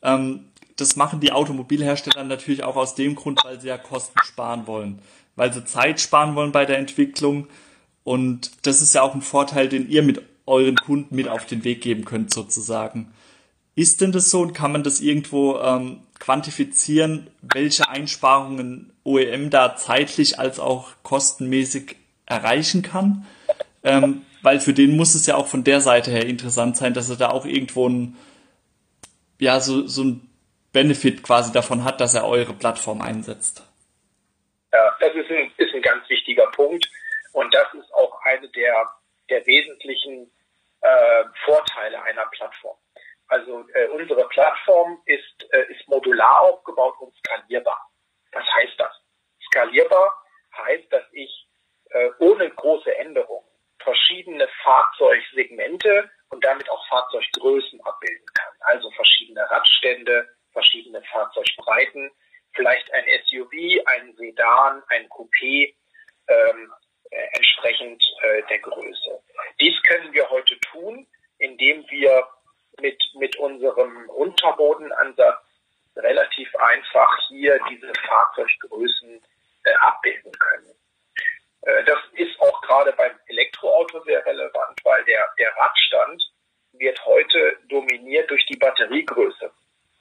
Ähm, 0.02 0.46
das 0.78 0.96
machen 0.96 1.20
die 1.20 1.32
Automobilhersteller 1.32 2.24
natürlich 2.24 2.64
auch 2.64 2.76
aus 2.76 2.96
dem 2.96 3.16
Grund, 3.16 3.44
weil 3.44 3.60
sie 3.62 3.68
ja 3.68 3.78
Kosten 3.78 4.20
sparen 4.24 4.66
wollen, 4.66 5.00
weil 5.36 5.54
sie 5.54 5.64
Zeit 5.64 6.00
sparen 6.00 6.36
wollen 6.36 6.52
bei 6.52 6.66
der 6.66 6.80
Entwicklung. 6.80 7.48
Und 8.04 8.52
das 8.66 8.82
ist 8.82 8.96
ja 8.96 9.04
auch 9.04 9.14
ein 9.14 9.22
Vorteil, 9.22 9.70
den 9.70 9.90
ihr 9.90 10.02
mit 10.02 10.24
euren 10.48 10.76
Kunden 10.76 11.16
mit 11.16 11.28
auf 11.28 11.46
den 11.46 11.64
Weg 11.64 11.82
geben 11.82 12.04
könnt, 12.04 12.34
sozusagen. 12.34 13.14
Ist 13.76 14.02
denn 14.02 14.12
das 14.12 14.30
so 14.30 14.42
und 14.42 14.54
kann 14.54 14.72
man 14.72 14.84
das 14.84 15.00
irgendwo 15.00 15.58
ähm, 15.60 16.02
quantifizieren, 16.20 17.30
welche 17.42 17.88
Einsparungen 17.90 18.94
OEM 19.04 19.50
da 19.50 19.76
zeitlich 19.76 20.40
als 20.40 20.60
auch 20.60 20.92
kostenmäßig 21.04 21.96
erreichen 22.26 22.82
kann. 22.82 23.26
Ähm, 23.84 24.26
weil 24.44 24.60
für 24.60 24.74
den 24.74 24.96
muss 24.96 25.16
es 25.16 25.26
ja 25.26 25.36
auch 25.36 25.48
von 25.48 25.64
der 25.64 25.82
Seite 25.82 26.12
her 26.12 26.26
interessant 26.26 26.78
sein, 26.78 26.94
dass 26.94 27.10
er 27.10 27.18
da 27.18 27.30
auch 27.30 27.46
irgendwo 27.46 27.88
ein, 27.88 28.18
ja, 29.40 29.60
so, 29.60 29.88
so 29.88 30.04
ein 30.04 30.30
Benefit 30.74 31.24
quasi 31.24 31.52
davon 31.52 31.84
hat, 31.84 32.00
dass 32.00 32.14
er 32.14 32.28
eure 32.28 32.54
Plattform 32.54 33.02
einsetzt. 33.02 33.64
Ja, 34.72 34.96
das 35.00 35.14
ist 35.16 35.30
ein, 35.30 35.52
ist 35.58 35.74
ein 35.74 35.82
ganz 35.82 36.08
wichtiger 36.10 36.48
Punkt. 36.52 36.88
Und 37.34 37.54
das 37.54 37.74
ist 37.74 37.94
auch 37.94 38.20
eine 38.24 38.48
der, 38.50 38.90
der 39.30 39.46
wesentlichen 39.46 40.32
äh, 40.82 41.24
Vorteile 41.46 42.02
einer 42.04 42.26
Plattform. 42.28 42.78
Also 43.28 43.66
äh, 43.74 43.88
unsere 43.88 44.28
Plattform 44.28 45.02
ist, 45.06 45.54
äh, 45.54 45.72
ist 45.72 45.88
modular 45.88 46.42
aufgebaut 46.42 46.96
und 47.00 47.14
skalierbar. 47.18 47.90
Was 48.34 48.46
heißt 48.56 48.78
das? 48.78 48.94
Skalierbar 49.48 50.14
heißt, 50.58 50.92
dass 50.92 51.04
ich 51.14 51.48
äh, 51.92 52.10
ohne 52.20 52.50
große 52.50 52.96
Änderungen 52.98 53.48
verschiedene 53.80 54.48
Fahrzeugsegmente 54.64 56.10
und 56.30 56.44
damit 56.44 56.70
auch 56.70 56.88
Fahrzeuggrößen 56.88 57.82
abbilden 57.82 58.26
kann. 58.34 58.54
Also 58.62 58.92
verschiedene 58.92 59.50
Radstände, 59.50 60.28
verschiedene 60.52 61.02
Fahrzeugbreiten, 61.04 62.12
vielleicht 62.54 62.92
ein 62.94 63.06
SUV, 63.26 63.82
ein 63.86 64.14
Sedan, 64.18 64.84
ein 64.90 65.08
Coupé, 65.10 65.74
ähm, 66.28 66.74
äh, 67.10 67.28
entsprechend 67.34 68.04
äh, 68.22 68.44
der 68.44 68.60
Größe. 68.60 69.22
Dies 69.60 69.82
können 69.84 70.14
wir 70.14 70.30
heute 70.30 70.58
tun, 70.60 71.08
indem 71.40 71.86
wir 71.90 72.28
mit, 72.80 73.02
mit 73.16 73.36
unserem 73.38 74.10
Unterbodenansatz 74.10 75.44
relativ 75.96 76.56
einfach 76.56 77.10
hier 77.28 77.60
diese 77.70 77.92
Fahrzeuggrößen 78.08 79.22
äh, 79.64 79.74
abbilden 79.82 80.32
können. 80.32 80.74
Äh, 81.64 81.84
das 81.84 82.00
ist 82.14 82.40
auch 82.40 82.62
gerade 82.62 82.94
beim 82.94 83.12
Elektroauto 83.28 84.02
sehr 84.04 84.26
relevant, 84.26 84.80
weil 84.84 85.04
der, 85.06 85.28
der 85.38 85.56
Radstand 85.58 86.32
wird 86.74 87.06
heute 87.06 87.58
dominiert 87.68 88.30
durch 88.30 88.46
die 88.46 88.58
Batteriegröße. 88.58 89.52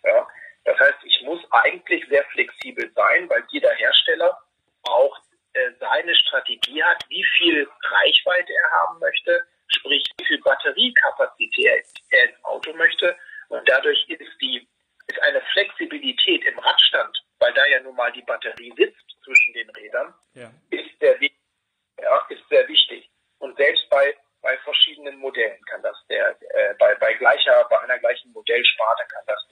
Ja? 0.05 0.29
Das 0.65 0.79
heißt, 0.79 0.99
ich 1.05 1.23
muss 1.23 1.41
eigentlich 1.51 2.07
sehr 2.09 2.25
flexibel 2.27 2.91
sein, 2.95 3.29
weil 3.29 3.43
jeder 3.49 3.73
Hersteller 3.73 4.39
auch 4.85 5.19
äh, 5.53 5.73
seine 5.81 6.15
Strategie 6.15 6.83
hat, 6.83 7.05
wie 7.09 7.25
viel 7.37 7.69
Reichweite 7.83 8.53
er 8.53 8.71
haben 8.79 9.01
möchte, 9.01 9.45
sprich 9.67 10.05
wie 10.19 10.25
viel 10.25 10.41
Batteriekapazität 10.43 11.87
er 12.11 12.31
ins 12.31 12.45
Auto 12.45 12.73
möchte. 12.75 13.17
Und 13.49 13.69
dadurch 13.69 14.09
ist 14.09 14.41
die 14.41 14.67
ist 15.09 15.21
eine 15.23 15.41
Flexibilität 15.53 16.45
im 16.45 16.59
Radstand, 16.61 17.25
weil 17.41 17.53
da 17.55 17.67
ja 17.67 17.81
nun 17.81 17.97
mal 17.97 18.13
die 18.13 18.23
Batterie 18.23 18.73
sitzt 18.77 19.05
zwischen 19.25 19.53
den 19.55 19.69
Rädern, 19.71 20.15
ja. 20.35 20.53
ist, 20.71 20.99
sehr, 21.01 21.21
ja, 21.21 22.27
ist 22.29 22.49
sehr 22.49 22.69
wichtig. 22.69 23.11
Und 23.39 23.57
selbst 23.57 23.89
bei, 23.91 24.15
bei 24.41 24.57
verschiedenen 24.59 25.17
Modellen 25.19 25.61
kann 25.65 25.83
das 25.83 25.97
der, 26.09 26.37
äh, 26.55 26.75
bei, 27.11 27.15
gleicher, 27.15 27.67
bei 27.69 27.79
einer 27.81 27.99
gleichen 27.99 28.33
Modellsparte 28.33 29.05
kann 29.09 29.23
das 29.27 29.47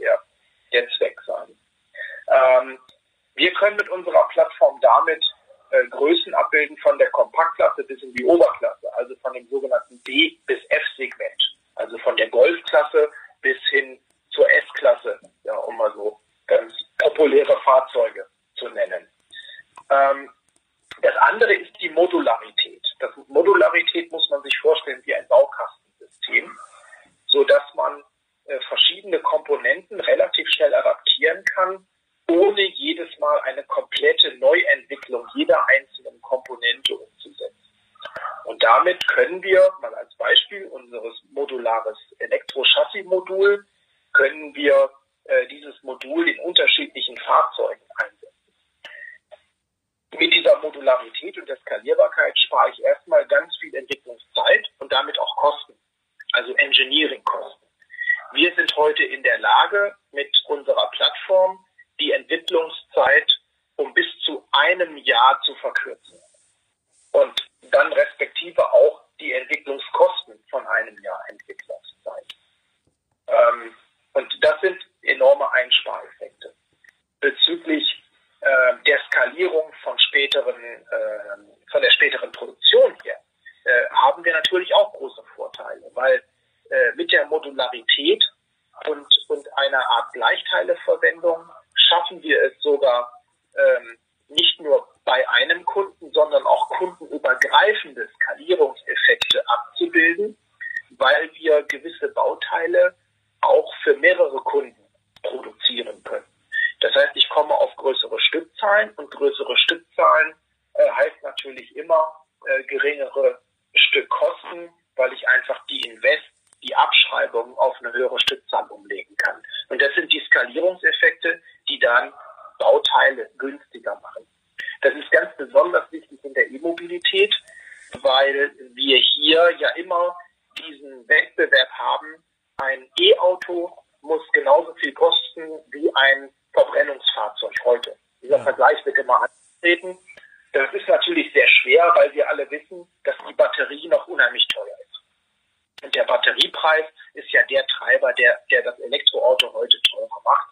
Das 140.52 140.72
ist 140.72 140.88
natürlich 140.88 141.32
sehr 141.32 141.46
schwer, 141.46 141.92
weil 141.94 142.12
wir 142.14 142.28
alle 142.28 142.50
wissen, 142.50 142.90
dass 143.04 143.16
die 143.28 143.34
Batterie 143.34 143.88
noch 143.88 144.06
unheimlich 144.08 144.46
teuer 144.48 144.76
ist. 144.84 145.84
Und 145.84 145.94
der 145.94 146.04
Batteriepreis 146.04 146.86
ist 147.14 147.30
ja 147.30 147.42
der 147.44 147.66
Treiber, 147.66 148.12
der, 148.14 148.40
der 148.50 148.62
das 148.62 148.78
Elektroauto 148.80 149.52
heute 149.52 149.80
teurer 149.90 150.20
macht. 150.24 150.48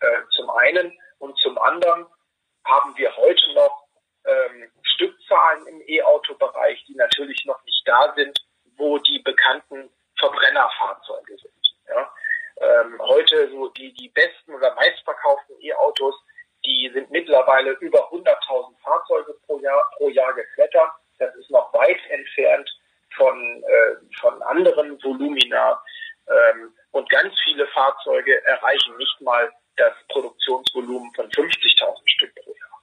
Äh, 0.00 0.22
zum 0.30 0.50
einen. 0.50 0.98
Und 1.18 1.36
zum 1.38 1.58
anderen 1.58 2.06
haben 2.64 2.96
wir 2.96 3.14
heute 3.16 3.52
noch 3.54 3.86
ähm, 4.24 4.70
Stückzahlen 4.82 5.66
im 5.66 5.82
E-Auto-Bereich, 5.86 6.84
die 6.86 6.94
natürlich 6.94 7.44
noch 7.44 7.62
nicht 7.64 7.82
da 7.86 8.12
sind, 8.14 8.38
wo 8.76 8.98
die 8.98 9.18
bekannten 9.18 9.90
Verbrennerfahrzeuge 10.18 11.36
sind. 11.36 11.76
Ja? 11.88 12.12
Ähm, 12.60 12.98
heute 13.00 13.50
so 13.50 13.68
die, 13.68 13.92
die 13.94 14.08
besten 14.08 14.54
oder 14.54 14.74
meistverkauften 14.74 15.56
E-Autos, 15.60 16.14
die 16.64 16.90
sind 16.92 17.10
mittlerweile 17.10 17.72
über 17.80 18.10
100.000 18.10 18.78
Fahrzeuge 18.82 19.34
pro 19.46 19.58
Jahr, 19.60 19.90
pro 19.96 20.08
Jahr 20.08 20.32
geklettert. 20.34 20.90
Das 21.18 21.34
ist 21.36 21.50
noch 21.50 21.72
weit 21.74 21.98
entfernt 22.10 22.68
von, 23.16 23.62
äh, 23.62 23.96
von 24.20 24.42
anderen 24.42 25.02
Volumina. 25.02 25.82
Ähm, 26.28 26.74
und 26.92 27.08
ganz 27.10 27.34
viele 27.44 27.66
Fahrzeuge 27.68 28.44
erreichen 28.44 28.96
nicht 28.96 29.20
mal 29.20 29.50
das 29.76 29.94
Produktionsvolumen 30.08 31.12
von 31.14 31.28
50.000 31.30 31.96
Stück 32.06 32.34
pro 32.34 32.50
Jahr. 32.52 32.82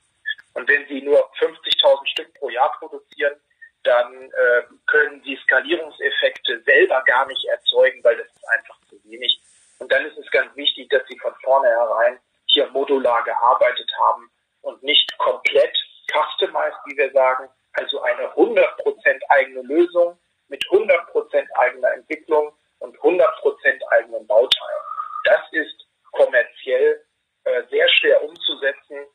Und 0.54 0.68
wenn 0.68 0.88
Sie 0.88 1.02
nur 1.02 1.32
50.000 1.40 2.08
Stück 2.08 2.34
pro 2.36 2.50
Jahr 2.50 2.72
produzieren, 2.80 3.36
dann 3.84 4.32
äh, 4.32 4.64
können 4.88 5.22
Sie 5.24 5.38
Skalierungseffekte 5.44 6.62
selber 6.64 7.04
gar 7.06 7.28
nicht 7.28 7.46
erzeugen, 7.46 8.04
weil 8.04 8.18
das 8.18 8.28
ist 8.28 8.50
einfach 8.50 8.78
zu 8.90 9.00
wenig. 9.04 9.40
Und 9.80 9.92
dann 9.92 10.06
ist 10.06 10.18
es 10.18 10.30
ganz 10.32 10.56
wichtig, 10.56 10.90
dass 10.90 11.06
Sie 11.08 11.18
von 11.20 11.34
vornherein 11.44 12.20
hier 12.48 12.70
modular 12.72 13.24
gearbeitet 13.24 13.90
haben 14.00 14.30
und 14.62 14.82
nicht 14.84 15.18
komplett 15.18 15.76
customized, 16.12 16.78
wie 16.86 16.98
wir 16.98 17.12
sagen, 17.12 17.50
also 17.74 18.02
eine 18.02 18.34
100% 18.34 19.22
eigene 19.30 19.62
Lösung 19.62 20.18
mit 20.48 20.64
100% 20.66 21.48
eigener 21.56 21.94
Entwicklung 21.94 22.54
und 22.80 22.98
100% 23.00 23.28
eigenen 23.90 24.26
Bauteilen. 24.28 24.82
Das 25.26 25.42
ist 25.52 25.86
kommerziell 26.12 27.06
äh, 27.44 27.64
sehr 27.70 27.88
schwer 27.90 28.24
umzusetzen 28.24 29.06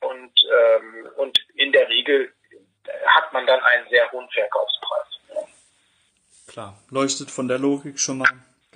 und, 0.00 0.32
ähm, 0.50 1.10
und 1.16 1.38
in 1.54 1.72
der 1.72 1.88
Regel 1.88 2.32
hat 3.06 3.32
man 3.32 3.46
dann 3.46 3.60
einen 3.60 3.88
sehr 3.90 4.10
hohen 4.10 4.28
Verkaufspreis. 4.30 5.48
Klar, 6.48 6.74
leuchtet 6.90 7.30
von 7.30 7.46
der 7.46 7.58
Logik 7.58 8.00
schon 8.00 8.18
mal 8.18 8.28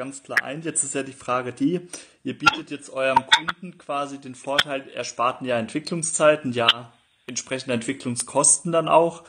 ganz 0.04 0.22
klar 0.22 0.44
ein. 0.44 0.60
Jetzt 0.60 0.84
ist 0.84 0.94
ja 0.94 1.02
die 1.02 1.14
Frage 1.14 1.54
die, 1.54 1.80
ihr 2.24 2.38
bietet 2.38 2.70
jetzt 2.70 2.90
eurem 2.90 3.24
Kunden 3.26 3.78
quasi 3.78 4.20
den 4.20 4.34
Vorteil, 4.34 4.86
er 4.94 5.02
spart 5.02 5.40
ein 5.40 5.46
Jahr 5.46 5.58
Entwicklungszeit, 5.58 6.44
ein 6.44 6.52
Jahr 6.52 6.92
entsprechende 7.26 7.72
Entwicklungskosten 7.72 8.70
dann 8.70 8.86
auch. 8.86 9.24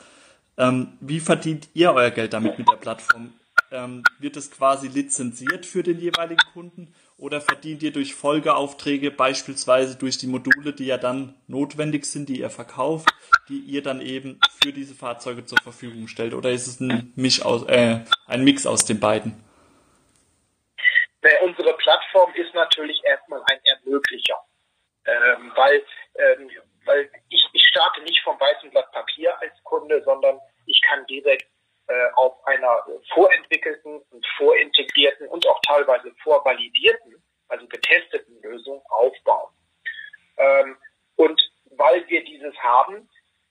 Ähm, 0.58 0.98
wie 1.00 1.20
verdient 1.20 1.68
ihr 1.72 1.94
euer 1.94 2.10
Geld 2.10 2.34
damit 2.34 2.58
mit 2.58 2.68
der 2.70 2.76
Plattform? 2.76 3.32
Ähm, 3.72 4.02
wird 4.18 4.36
es 4.36 4.50
quasi 4.50 4.88
lizenziert 4.88 5.64
für 5.64 5.82
den 5.82 5.98
jeweiligen 5.98 6.44
Kunden 6.52 6.94
oder 7.16 7.40
verdient 7.40 7.82
ihr 7.82 7.92
durch 7.92 8.14
Folgeaufträge, 8.14 9.10
beispielsweise 9.10 9.96
durch 9.96 10.18
die 10.18 10.26
Module, 10.26 10.74
die 10.74 10.84
ja 10.84 10.98
dann 10.98 11.34
notwendig 11.46 12.04
sind, 12.04 12.28
die 12.28 12.40
ihr 12.40 12.50
verkauft, 12.50 13.08
die 13.48 13.60
ihr 13.60 13.82
dann 13.82 14.02
eben 14.02 14.40
für 14.62 14.74
diese 14.74 14.94
Fahrzeuge 14.94 15.46
zur 15.46 15.58
Verfügung 15.62 16.06
stellt? 16.06 16.34
Oder 16.34 16.50
ist 16.50 16.66
es 16.66 16.80
ein, 16.80 17.14
Misch 17.16 17.40
aus, 17.40 17.66
äh, 17.66 18.00
ein 18.26 18.44
Mix 18.44 18.66
aus 18.66 18.84
den 18.84 19.00
beiden? 19.00 19.42
Unsere 21.42 21.74
Plattform 21.74 22.32
ist 22.34 22.54
natürlich 22.54 23.02
erstmal 23.04 23.42
ein 23.50 23.60
Ermöglicher, 23.64 24.38
ähm, 25.06 25.52
weil, 25.56 25.84
ähm, 26.16 26.50
weil 26.84 27.10
ich, 27.28 27.44
ich 27.52 27.66
starte 27.68 28.02
nicht 28.02 28.20
vom 28.22 28.38
weißen 28.38 28.70
Blatt 28.70 28.90
Papier 28.92 29.36
als 29.40 29.52
Kunde, 29.64 30.02
sondern 30.04 30.40
ich 30.66 30.80
kann 30.82 31.06
direkt 31.06 31.48
äh, 31.88 32.08
auf 32.14 32.44
einer 32.46 32.84
vorentwickelten 33.12 34.02
und 34.10 34.26
vorintegrierten 34.36 35.28
und 35.28 35.46
auch 35.48 35.60
teilweise 35.66 36.12
vorvalidierten, 36.22 37.22
also 37.48 37.66
getesteten 37.66 38.40
Lösung 38.42 38.82
aufbauen. 38.88 39.52
Ähm, 40.36 40.76
und 41.16 41.40
weil 41.76 42.06
wir 42.08 42.24
dieses 42.24 42.54
haben, 42.58 43.08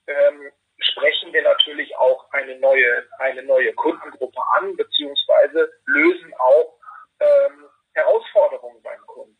ähm, 0.07 0.51
sprechen 0.77 1.33
wir 1.33 1.43
natürlich 1.43 1.95
auch 1.97 2.31
eine 2.31 2.57
neue, 2.59 3.07
eine 3.19 3.43
neue 3.43 3.73
Kundengruppe 3.73 4.41
an, 4.57 4.75
beziehungsweise 4.75 5.71
lösen 5.85 6.33
auch 6.35 6.75
ähm, 7.19 7.69
Herausforderungen 7.95 8.81
beim 8.81 8.99
Kunden. 9.07 9.37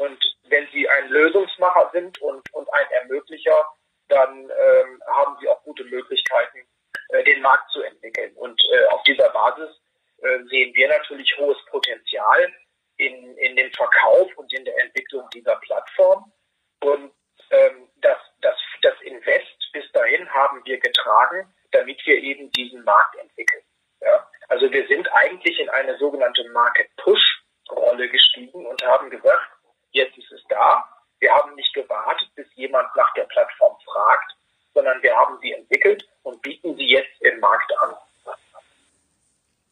Und 0.00 0.18
wenn 0.48 0.66
Sie 0.72 0.83
ein 0.94 1.08
Lösungsmacher 1.08 1.90
sind 1.92 2.20
und, 2.20 2.52
und 2.52 2.72
ein 2.72 2.90
Ermöglicher, 2.90 3.66
dann 4.08 4.50
ähm, 4.50 5.02
haben 5.06 5.36
Sie 5.40 5.48
auch 5.48 5.62
gute 5.62 5.84
Möglichkeiten, 5.84 6.66
äh, 7.08 7.24
den 7.24 7.42
Markt 7.42 7.70
zu 7.70 7.82
entwickeln. 7.82 8.32
Und 8.36 8.60
äh, 8.72 8.86
auf 8.86 9.02
dieser 9.04 9.30
Basis 9.30 9.70
äh, 10.18 10.38
sehen 10.50 10.74
wir 10.74 10.88
natürlich 10.88 11.36
hohes 11.38 11.58
Potenzial 11.66 12.52
in, 12.96 13.36
in 13.38 13.56
dem 13.56 13.72
Verkauf 13.72 14.30
und 14.36 14.52
in 14.52 14.64
der 14.64 14.78
Entwicklung 14.82 15.28
dieser 15.30 15.56
Plattform. 15.56 16.32
Und 16.80 17.12
ähm, 17.50 17.88
das, 17.96 18.18
das, 18.40 18.56
das 18.82 18.94
Invest 19.02 19.72
bis 19.72 19.90
dahin 19.92 20.28
haben 20.32 20.64
wir 20.64 20.78
getragen, 20.78 21.52
damit 21.72 22.00
wir 22.06 22.16
eben 22.18 22.50
diesen 22.52 22.84
Markt 22.84 23.16
entwickeln. 23.16 23.62
Ja? 24.00 24.28
Also 24.48 24.70
wir 24.70 24.86
sind 24.86 25.08
eigentlich 25.12 25.58
in 25.58 25.68
eine 25.70 25.96
sogenannte 25.98 26.48
Market 26.50 26.88
Push 26.96 27.42
Rolle 27.70 28.08
gestiegen 28.08 28.66
und 28.66 28.82
haben 28.84 29.10
gesagt, 29.10 29.50
jetzt 29.94 30.16
ist 30.18 30.30
es 30.30 30.42
da. 30.48 30.84
Wir 31.20 31.32
haben 31.32 31.54
nicht 31.54 31.72
gewartet, 31.72 32.28
bis 32.34 32.46
jemand 32.54 32.94
nach 32.96 33.12
der 33.14 33.24
Plattform 33.24 33.76
fragt, 33.84 34.36
sondern 34.74 35.02
wir 35.02 35.16
haben 35.16 35.38
sie 35.40 35.52
entwickelt 35.52 36.06
und 36.22 36.42
bieten 36.42 36.76
sie 36.76 36.88
jetzt 36.88 37.20
im 37.20 37.40
Markt 37.40 37.72
an. 37.80 37.94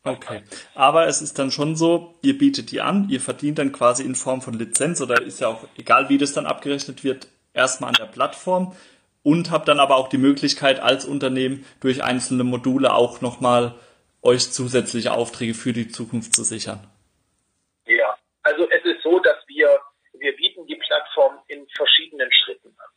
Okay, 0.04 0.42
aber 0.74 1.06
es 1.06 1.22
ist 1.22 1.38
dann 1.38 1.52
schon 1.52 1.76
so, 1.76 2.14
ihr 2.22 2.36
bietet 2.36 2.72
die 2.72 2.80
an, 2.80 3.08
ihr 3.08 3.20
verdient 3.20 3.58
dann 3.58 3.70
quasi 3.70 4.02
in 4.02 4.16
Form 4.16 4.42
von 4.42 4.54
Lizenz 4.54 5.00
oder 5.00 5.22
ist 5.22 5.40
ja 5.40 5.46
auch 5.46 5.64
egal, 5.76 6.08
wie 6.08 6.18
das 6.18 6.32
dann 6.32 6.46
abgerechnet 6.46 7.04
wird, 7.04 7.28
erstmal 7.54 7.90
an 7.90 7.96
der 8.00 8.06
Plattform 8.06 8.74
und 9.22 9.52
habt 9.52 9.68
dann 9.68 9.78
aber 9.78 9.96
auch 9.96 10.08
die 10.08 10.18
Möglichkeit 10.18 10.80
als 10.80 11.04
Unternehmen 11.04 11.64
durch 11.80 12.02
einzelne 12.02 12.42
Module 12.42 12.92
auch 12.94 13.20
nochmal 13.20 13.74
euch 14.22 14.50
zusätzliche 14.50 15.12
Aufträge 15.12 15.54
für 15.54 15.72
die 15.72 15.88
Zukunft 15.88 16.34
zu 16.34 16.42
sichern. 16.42 16.84
Ja, 17.86 18.16
also 18.42 18.68
es 18.70 18.84
ist 18.84 19.02
so, 19.02 19.20
dass 19.20 19.36
wir, 19.46 19.68
wir 20.14 20.34
bieten 20.36 20.66
die 20.66 20.76
Plattform 20.76 21.38
in 21.52 21.68
verschiedenen 21.76 22.32
Schritten 22.32 22.74
an. 22.78 22.90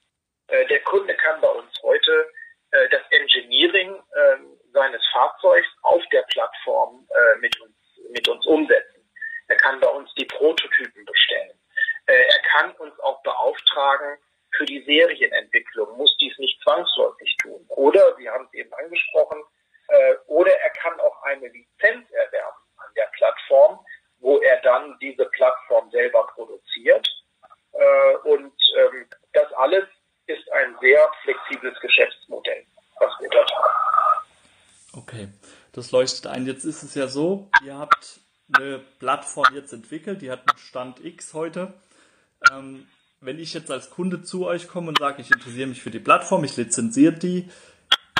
Äh, 0.47 0.65
der 0.67 0.81
Kunde 0.83 1.13
kann 1.15 1.41
bei 1.41 1.49
uns 1.49 1.71
heute 1.83 2.31
äh, 2.71 2.89
das 2.89 3.01
Engineering 3.11 3.95
äh, 3.95 4.37
seines 4.73 5.01
Fahrzeugs 5.11 5.67
auf 5.81 6.01
der 6.11 6.23
Plattform 6.23 7.07
äh, 7.09 7.39
mit, 7.39 7.59
uns, 7.61 7.75
mit 8.09 8.27
uns 8.27 8.45
umsetzen. 8.45 9.09
Er 9.47 9.57
kann 9.57 9.79
bei 9.79 9.87
uns 9.87 10.13
die 10.15 10.25
Prototypen 10.25 11.05
bestellen. 11.05 11.59
Äh, 12.07 12.13
er 12.13 12.39
kann 12.51 12.71
uns 12.77 12.99
auch 12.99 13.21
beauftragen 13.23 14.17
für 14.57 14.65
die 14.65 14.83
Serienentwicklung, 14.83 15.97
muss 15.97 16.15
dies 16.21 16.37
nicht 16.37 16.61
zwangsläufig 16.63 17.35
tun. 17.41 17.65
Oder, 17.69 18.15
Sie 18.17 18.29
haben 18.29 18.45
es 18.45 18.53
eben 18.53 18.73
angesprochen, 18.73 19.43
äh, 19.89 20.15
oder 20.27 20.51
er 20.51 20.69
kann 20.71 20.99
auch 20.99 21.21
eine 21.23 21.47
Lizenz 21.47 22.09
erwerben 22.11 22.57
an 22.77 22.93
der 22.95 23.09
Plattform, 23.17 23.85
wo 24.19 24.39
er 24.39 24.61
dann 24.61 24.97
diese 24.99 25.25
Plattform 25.25 25.89
selber 25.91 26.25
produziert. 26.27 27.07
Äh, 27.73 28.15
und 28.23 28.53
ähm, 28.77 29.07
das 29.33 29.51
alles 29.53 29.85
ist 30.27 30.51
ein 30.51 30.75
sehr 30.81 31.11
flexibles 31.23 31.79
Geschäftsmodell, 31.81 32.65
was 32.99 33.11
wir 33.19 33.29
dort 33.29 33.51
haben. 33.55 33.73
Okay, 34.97 35.27
das 35.73 35.84
leuchtet 35.95 36.27
ein. 36.27 36.45
Jetzt 36.45 36.65
ist 36.65 36.83
es 36.83 36.93
ja 36.93 37.07
so, 37.07 37.49
ihr 37.65 37.77
habt 37.77 38.19
eine 38.53 38.79
Plattform 38.99 39.55
jetzt 39.55 39.71
entwickelt, 39.71 40.21
die 40.21 40.29
hat 40.29 40.39
einen 40.39 40.57
Stand 40.57 41.03
X 41.03 41.33
heute. 41.33 41.73
Ähm, 42.51 42.85
wenn 43.21 43.39
ich 43.39 43.53
jetzt 43.53 43.71
als 43.71 43.89
Kunde 43.89 44.21
zu 44.21 44.45
euch 44.45 44.67
komme 44.67 44.89
und 44.89 44.99
sage, 44.99 45.21
ich 45.21 45.31
interessiere 45.31 45.67
mich 45.67 45.81
für 45.81 45.91
die 45.91 45.99
Plattform, 45.99 46.43
ich 46.43 46.57
lizenziere 46.57 47.13
die, 47.13 47.49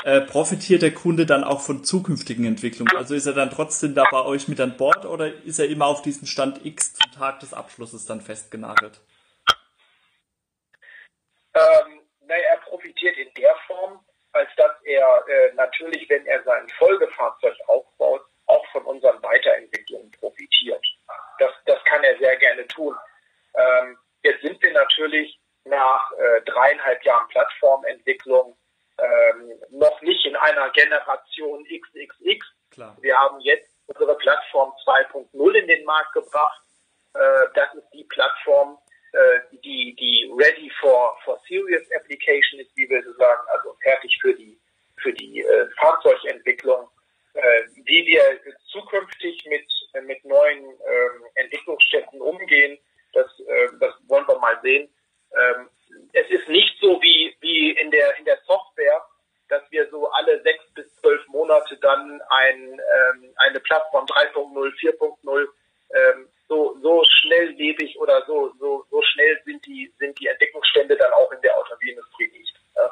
äh, 0.04 0.22
profitiert 0.22 0.80
der 0.80 0.94
Kunde 0.94 1.26
dann 1.26 1.44
auch 1.44 1.60
von 1.60 1.84
zukünftigen 1.84 2.46
Entwicklungen? 2.46 2.96
Also 2.96 3.14
ist 3.14 3.26
er 3.26 3.34
dann 3.34 3.50
trotzdem 3.50 3.94
da 3.94 4.04
bei 4.10 4.24
euch 4.24 4.48
mit 4.48 4.58
an 4.58 4.78
Bord 4.78 5.04
oder 5.04 5.32
ist 5.44 5.58
er 5.58 5.68
immer 5.68 5.86
auf 5.86 6.00
diesen 6.00 6.26
Stand 6.26 6.64
X 6.64 6.94
zum 6.94 7.12
Tag 7.12 7.40
des 7.40 7.52
Abschlusses 7.52 8.06
dann 8.06 8.22
festgenagelt? 8.22 9.00
Ähm, 11.54 12.00
naja, 12.22 12.42
er 12.52 12.58
profitiert 12.68 13.16
in 13.18 13.32
der 13.34 13.54
Form, 13.66 14.00
als 14.32 14.48
dass 14.56 14.72
er 14.84 15.24
äh, 15.28 15.52
natürlich, 15.54 16.08
wenn 16.08 16.26
er 16.26 16.42
sein 16.44 16.68
Folgefahrzeug 16.78 17.54
aufbaut, 17.66 18.22
auch 18.46 18.64
von 18.72 18.84
unseren 18.84 19.22
Weiterentwicklungen 19.22 20.10
profitiert. 20.12 20.84
Das, 21.38 21.52
das 21.64 21.82
kann 21.84 22.04
er 22.04 22.16
sehr 22.18 22.36
gerne 22.36 22.66
tun. 22.68 22.94
Ähm, 23.54 23.98
jetzt 24.22 24.42
sind 24.42 24.62
wir 24.62 24.72
natürlich 24.72 25.38
nach 25.64 26.12
äh, 26.12 26.42
dreieinhalb 26.42 27.02
Jahren 27.04 27.26
Plattformentwicklung 27.28 28.56
ähm, 28.98 29.60
noch 29.70 30.00
nicht 30.02 30.24
in 30.24 30.36
einer 30.36 30.70
Generation 30.70 31.64
XXX. 31.64 32.46
Klar. 32.70 32.96
Wir 33.00 33.16
haben 33.16 33.40
jetzt 33.40 33.68
unsere 33.86 34.16
Plattform 34.16 34.72
2.0 34.84 35.54
in 35.54 35.66
den 35.66 35.84
Markt 35.96 36.12
gebracht. 36.12 36.62
Äh, 37.14 37.46
das 37.54 37.74
ist 37.74 37.88
die 37.92 38.04
Plattform, 38.04 38.78
äh, 39.12 39.40
die, 39.64 39.94
die 39.98 40.30
ready 40.36 40.70
for, 40.80 41.16
for 41.24 41.40
serious 41.48 41.84
application 41.92 42.60
ist, 42.60 42.70
wie 42.76 42.88
wir 42.88 43.02
so 43.02 43.12
sagen, 43.14 43.42
also 43.54 43.74
fertig 43.82 44.16
für 44.20 44.34
die, 44.34 44.58
für 45.02 45.12
die 45.12 45.40
äh, 45.40 45.68
Fahrzeugentwicklung, 45.80 46.88
äh, 47.34 47.62
wie 47.84 48.06
wir 48.06 48.22
zukünftig 48.72 49.44
mit, 49.46 49.66
mit 50.04 50.24
neuen 50.24 50.64
ähm, 50.64 51.24
Entwicklungsstätten 51.34 52.20
umgehen. 52.20 52.78
Das, 53.12 53.26
äh, 53.40 53.68
das 53.80 53.94
wollen 54.08 54.28
wir 54.28 54.38
mal 54.38 54.58
sehen. 54.62 54.88
Ähm, 55.32 55.70
es 56.12 56.28
ist 56.28 56.48
nicht 56.48 56.78
so 56.80 57.00
wie, 57.00 57.34
wie 57.40 57.70
in 57.70 57.90
der, 57.90 58.18
in 58.18 58.24
der 58.24 58.38
Software, 58.46 59.02
dass 59.48 59.62
wir 59.70 59.88
so 59.90 60.10
alle 60.10 60.42
sechs 60.42 60.64
bis 60.74 60.94
zwölf 60.96 61.26
Monate 61.28 61.76
dann 61.78 62.20
ein, 62.28 62.80
ähm, 62.80 63.34
eine 63.36 63.60
Plattform 63.60 64.04
3.0, 64.06 64.72
4.0 64.80 65.46
ähm, 65.96 66.28
so, 66.48 66.76
so 66.82 67.02
schnelllebig 67.04 67.98
oder 67.98 68.22
so, 68.26 68.52
so, 68.60 68.84
so 68.90 69.02
schnell 69.02 69.38
sind 69.44 69.64
die, 69.66 69.92
sind 69.98 70.18
die 70.20 70.26
Entdeckungsstände 70.28 70.96
dann 70.96 71.12
auch 71.12 71.30
in 71.32 71.40
der 71.42 71.56
Automobilindustrie 71.58 72.30
nicht. 72.32 72.54
Ja. 72.76 72.90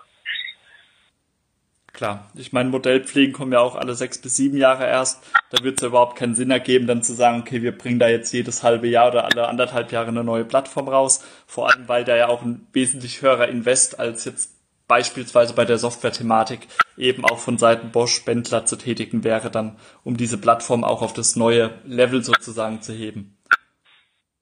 Klar, 1.93 2.31
ich 2.35 2.53
meine, 2.53 2.71
Modellpflegen 2.71 3.33
kommen 3.33 3.53
ja 3.53 3.61
auch 3.61 3.77
alle 3.77 3.95
sechs 3.95 4.21
bis 4.21 4.37
sieben 4.37 4.57
Jahre 4.57 4.87
erst. 4.87 5.23
Da 5.51 5.63
wird 5.63 5.77
es 5.77 5.83
ja 5.83 5.89
überhaupt 5.89 6.19
keinen 6.19 6.35
Sinn 6.35 6.51
ergeben, 6.51 6.89
dann 6.89 7.05
zu 7.05 7.13
sagen, 7.13 7.41
okay, 7.41 7.63
wir 7.63 7.77
bringen 7.77 8.01
da 8.01 8.09
jetzt 8.09 8.33
jedes 8.33 8.65
halbe 8.65 8.89
Jahr 8.89 9.11
oder 9.11 9.25
alle 9.27 9.47
anderthalb 9.47 9.93
Jahre 9.93 10.09
eine 10.09 10.25
neue 10.25 10.45
Plattform 10.45 10.89
raus. 10.89 11.25
Vor 11.47 11.71
allem, 11.71 11.87
weil 11.87 12.03
da 12.03 12.17
ja 12.17 12.29
auch 12.29 12.43
ein 12.43 12.67
wesentlich 12.73 13.23
höherer 13.23 13.47
Invest 13.47 14.01
als 14.01 14.25
jetzt 14.25 14.54
beispielsweise 14.87 15.55
bei 15.55 15.65
der 15.65 15.79
Software-Thematik 15.79 16.69
eben 16.97 17.25
auch 17.25 17.39
von 17.39 17.59
Seiten 17.59 17.91
Bosch 17.91 18.25
Bendler 18.25 18.67
zu 18.67 18.77
tätigen 18.77 19.25
wäre, 19.25 19.51
dann 19.51 19.79
um 20.05 20.17
diese 20.17 20.41
Plattform 20.41 20.85
auch 20.85 21.03
auf 21.03 21.13
das 21.13 21.37
neue 21.37 21.81
Level 21.85 22.23
sozusagen 22.23 22.83
zu 22.83 22.93
heben. 22.93 23.39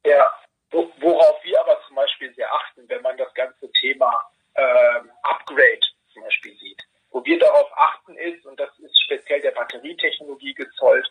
Ja, 0.04 0.26
worauf 0.70 1.44
wir 1.44 1.60
aber 1.60 1.78
zum 1.86 1.96
Beispiel 1.96 2.34
sehr 2.34 2.52
achten, 2.52 2.88
wenn 2.88 3.02
man 3.02 3.16
das 3.16 3.32
ganze 3.34 3.70
Thema 3.80 4.20
ähm, 4.54 5.10
Upgrade 5.22 5.80
zum 6.12 6.22
Beispiel 6.22 6.56
sieht. 6.58 6.82
Wo 7.10 7.24
wir 7.24 7.38
darauf 7.38 7.70
achten 7.76 8.16
ist, 8.16 8.44
und 8.46 8.58
das 8.58 8.70
ist 8.78 9.00
speziell 9.02 9.40
der 9.40 9.52
Batterietechnologie 9.52 10.54
gezollt, 10.54 11.10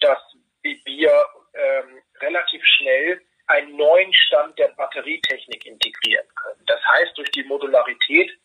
dass 0.00 0.18
wir 0.62 1.24
ähm, 1.54 2.02
relativ 2.20 2.62
schnell 2.64 3.22
einen 3.46 3.76
neuen 3.76 4.12
Stand 4.12 4.58
der 4.58 4.68
Batterietechnik 4.68 5.64
integrieren 5.64 6.26
können. 6.34 6.62
Das 6.66 6.80
heißt, 6.94 7.16
durch 7.16 7.30
die 7.30 7.44
Modularität 7.44 8.36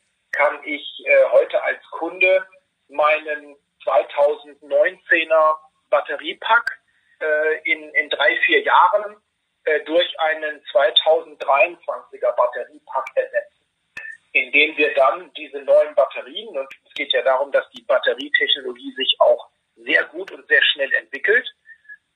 kann 0.41 0.59
ich 0.63 1.03
äh, 1.05 1.23
heute 1.31 1.61
als 1.61 1.83
Kunde 1.91 2.47
meinen 2.89 3.55
2019er 3.85 5.57
Batteriepack 5.89 6.79
äh, 7.19 7.71
in, 7.71 7.93
in 7.93 8.09
drei, 8.09 8.37
vier 8.45 8.61
Jahren 8.63 9.17
äh, 9.65 9.81
durch 9.81 10.19
einen 10.19 10.61
2023er 10.73 12.35
Batteriepack 12.35 13.05
ersetzen, 13.15 13.67
indem 14.31 14.77
wir 14.77 14.93
dann 14.95 15.31
diese 15.33 15.59
neuen 15.59 15.93
Batterien, 15.93 16.57
und 16.57 16.67
es 16.87 16.93
geht 16.95 17.13
ja 17.13 17.21
darum, 17.21 17.51
dass 17.51 17.69
die 17.69 17.83
Batterietechnologie 17.83 18.93
sich 18.95 19.15
auch 19.19 19.49
sehr 19.75 20.03
gut 20.05 20.31
und 20.31 20.47
sehr 20.47 20.63
schnell 20.63 20.91
entwickelt, 20.93 21.47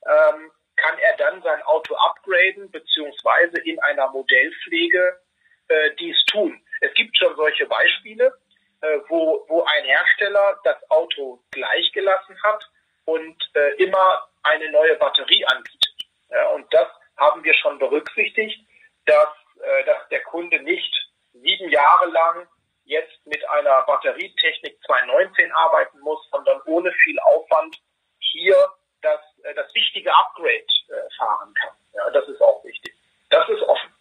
ähm, 0.04 0.50
kann 0.74 0.98
er 0.98 1.16
dann 1.16 1.42
sein 1.42 1.62
Auto 1.62 1.94
upgraden, 1.94 2.70
beziehungsweise 2.70 3.60
in 3.64 3.78
einer 3.80 4.08
Modellpflege 4.10 5.20
äh, 5.68 5.90
dies 5.98 6.16
tun. 6.26 6.60
Es 6.80 6.92
gibt 6.94 7.16
schon 7.16 7.34
solche 7.36 7.66
Beispiele, 7.66 8.32
äh, 8.80 8.98
wo, 9.08 9.44
wo 9.48 9.64
ein 9.64 9.84
Hersteller 9.84 10.58
das 10.64 10.90
Auto 10.90 11.40
gleichgelassen 11.50 12.40
hat 12.42 12.64
und 13.04 13.36
äh, 13.54 13.82
immer 13.82 14.28
eine 14.42 14.70
neue 14.70 14.96
Batterie 14.96 15.44
anbietet. 15.46 16.06
Ja, 16.30 16.48
und 16.50 16.72
das 16.72 16.88
haben 17.16 17.42
wir 17.44 17.54
schon 17.54 17.78
berücksichtigt, 17.78 18.60
dass, 19.06 19.28
äh, 19.62 19.84
dass 19.84 20.08
der 20.08 20.22
Kunde 20.24 20.60
nicht 20.60 20.92
sieben 21.32 21.70
Jahre 21.70 22.06
lang 22.06 22.48
jetzt 22.84 23.26
mit 23.26 23.48
einer 23.50 23.82
Batterietechnik 23.82 24.78
2019 24.86 25.52
arbeiten 25.52 25.98
muss, 26.00 26.28
sondern 26.30 26.60
ohne 26.66 26.92
viel 26.92 27.18
Aufwand 27.20 27.76
hier 28.18 28.56
das, 29.02 29.20
äh, 29.44 29.54
das 29.54 29.72
wichtige 29.74 30.14
Upgrade 30.14 30.66
äh, 30.88 31.16
fahren 31.16 31.52
kann. 31.54 31.74
Ja, 31.94 32.10
das 32.10 32.28
ist 32.28 32.40
auch 32.40 32.62
wichtig. 32.64 32.94
Das 33.30 33.48
ist 33.48 33.62
offen. 33.62 33.95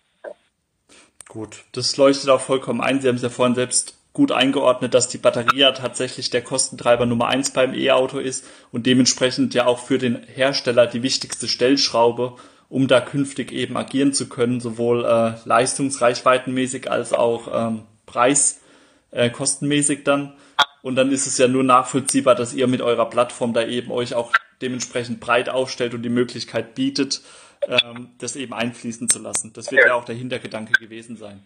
Gut, 1.28 1.64
das 1.72 1.98
leuchtet 1.98 2.30
auch 2.30 2.42
vollkommen 2.42 2.82
ein. 2.82 3.02
Sie 3.02 3.08
haben 3.08 3.16
es 3.16 3.22
ja 3.22 3.30
vorhin 3.30 3.56
selbst 3.56 3.96
gut 4.14 4.32
eingeordnet, 4.32 4.94
dass 4.94 5.10
die 5.10 5.18
Batterie 5.18 5.58
ja 5.58 5.72
tatsächlich 5.72 6.30
der 6.30 6.42
Kostentreiber 6.42 7.06
Nummer 7.06 7.28
eins 7.28 7.52
beim 7.52 7.74
E-Auto 7.74 8.20
ist 8.20 8.46
und 8.72 8.86
dementsprechend 8.86 9.54
ja 9.54 9.66
auch 9.66 9.80
für 9.80 9.98
den 9.98 10.24
Hersteller 10.24 10.88
die 10.88 11.04
wichtigste 11.04 11.48
Stellschraube 11.48 12.36
um 12.70 12.88
da 12.88 13.02
künftig 13.02 13.52
eben 13.52 13.78
agieren 13.78 14.14
zu 14.14 14.28
können, 14.28 14.60
sowohl 14.60 15.06
äh, 15.06 15.34
leistungsreichweitenmäßig 15.46 16.90
als 16.90 17.14
auch 17.14 17.48
ähm, 17.54 17.84
preiskostenmäßig 18.06 20.00
äh, 20.00 20.04
dann. 20.04 20.34
Und 20.82 20.96
dann 20.96 21.12
ist 21.12 21.28
es 21.28 21.38
ja 21.38 21.48
nur 21.48 21.64
nachvollziehbar, 21.64 22.36
dass 22.36 22.54
ihr 22.54 22.68
mit 22.68 22.82
eurer 22.82 23.10
Plattform 23.10 23.54
da 23.54 23.64
eben 23.66 23.92
euch 23.92 24.14
auch 24.14 24.34
dementsprechend 24.62 25.20
breit 25.20 25.50
aufstellt 25.50 25.94
und 25.94 26.02
die 26.04 26.10
Möglichkeit 26.10 26.76
bietet, 26.76 27.22
ähm, 27.68 28.16
das 28.20 28.36
eben 28.36 28.54
einfließen 28.54 29.10
zu 29.10 29.20
lassen. 29.20 29.54
Das 29.54 29.72
wird 29.72 29.82
ja, 29.82 29.88
ja 29.88 29.94
auch 29.96 30.06
der 30.06 30.16
Hintergedanke 30.16 30.74
gewesen 30.74 31.18
sein. 31.18 31.46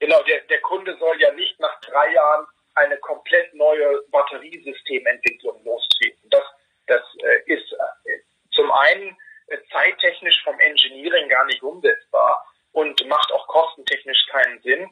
Genau, 0.00 0.22
der, 0.22 0.40
der 0.42 0.60
Kunde 0.60 0.96
soll 0.98 1.20
ja 1.20 1.32
nicht 1.32 1.58
nach 1.60 1.80
drei 1.80 2.12
Jahren 2.12 2.46
eine 2.74 2.96
komplett 2.98 3.52
neue 3.54 4.02
Batteriesystementwicklung 4.10 5.64
lostreten. 5.64 6.30
Das, 6.30 6.44
das 6.86 7.02
äh, 7.22 7.52
ist 7.52 7.72
äh, 7.72 8.20
zum 8.52 8.70
einen 8.70 9.16
zeittechnisch 9.70 10.42
vom 10.44 10.58
Engineering 10.60 11.28
gar 11.28 11.44
nicht 11.46 11.62
umsetzbar 11.62 12.44
und 12.72 13.06
macht 13.08 13.32
auch 13.32 13.46
kostentechnisch 13.48 14.26
keinen 14.30 14.60
Sinn, 14.62 14.88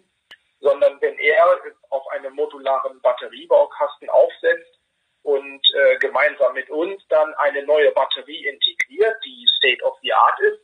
sondern 0.61 1.01
wenn 1.01 1.19
er 1.19 1.61
auf 1.91 2.07
einem 2.09 2.35
modularen 2.35 3.01
Batteriebaukasten 3.01 4.09
aufsetzt 4.09 4.76
und 5.27 5.61
äh, 5.75 5.99
gemeinsam 5.99 6.55
mit 6.55 6.71
uns 6.71 7.03
dann 7.09 7.35
eine 7.35 7.65
neue 7.65 7.91
Batterie 7.91 8.47
integriert, 8.47 9.17
die 9.25 9.45
State 9.59 9.83
of 9.83 9.99
the 10.01 10.13
Art 10.13 10.39
ist, 10.39 10.61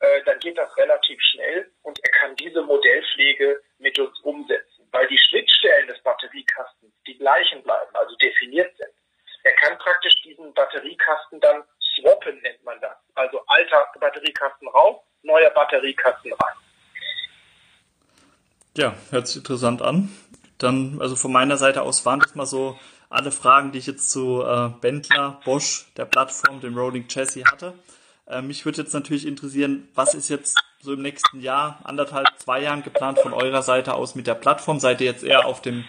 äh, 0.00 0.24
dann 0.24 0.40
geht 0.40 0.58
das 0.58 0.76
relativ 0.76 1.20
schnell 1.22 1.70
und 1.82 1.96
er 2.02 2.10
kann 2.10 2.34
diese 2.34 2.60
Modellpflege 2.60 3.62
mit 3.78 3.96
uns 4.00 4.18
umsetzen, 4.22 4.88
weil 4.90 5.06
die 5.06 5.18
Schnittstellen 5.18 5.86
des 5.86 6.02
Batteriekastens 6.02 6.92
die 7.06 7.18
gleichen 7.18 7.62
bleiben, 7.62 7.94
also 7.94 8.16
definiert 8.16 8.76
sind. 8.76 8.90
Er 9.44 9.52
kann 9.52 9.78
praktisch 9.78 10.20
diesen 10.22 10.52
Batteriekasten 10.54 11.38
dann 11.40 11.62
swappen, 11.94 12.40
nennt 12.42 12.64
man 12.64 12.80
das. 12.80 12.96
Also 13.14 13.40
alter 13.46 13.92
Batteriekasten 14.00 14.66
raus, 14.70 15.00
neuer 15.22 15.50
Batteriekasten 15.50 16.32
rein. 16.32 16.56
Ja, 18.76 18.94
hört 19.10 19.28
sich 19.28 19.36
interessant 19.36 19.82
an. 19.82 20.08
Dann, 20.58 20.98
also 21.00 21.14
von 21.14 21.32
meiner 21.32 21.56
Seite 21.56 21.82
aus 21.82 22.04
waren 22.04 22.18
das 22.18 22.34
mal 22.34 22.46
so 22.46 22.76
alle 23.10 23.32
Fragen, 23.32 23.72
die 23.72 23.78
ich 23.78 23.86
jetzt 23.86 24.10
zu 24.10 24.42
äh, 24.42 24.70
Bendler, 24.80 25.40
Bosch, 25.44 25.86
der 25.96 26.04
Plattform, 26.04 26.60
dem 26.60 26.78
Rolling 26.78 27.08
Chassis 27.08 27.44
hatte. 27.50 27.74
Äh, 28.26 28.40
mich 28.40 28.64
würde 28.64 28.82
jetzt 28.82 28.94
natürlich 28.94 29.26
interessieren, 29.26 29.88
was 29.94 30.14
ist 30.14 30.28
jetzt 30.30 30.56
so 30.80 30.94
im 30.94 31.02
nächsten 31.02 31.40
Jahr, 31.40 31.80
anderthalb, 31.84 32.28
zwei 32.38 32.62
Jahren 32.62 32.82
geplant 32.82 33.18
von 33.18 33.34
eurer 33.34 33.62
Seite 33.62 33.94
aus 33.94 34.14
mit 34.14 34.28
der 34.28 34.34
Plattform? 34.34 34.78
Seid 34.78 35.00
ihr 35.00 35.08
jetzt 35.08 35.24
eher 35.24 35.44
auf 35.44 35.60
dem, 35.60 35.84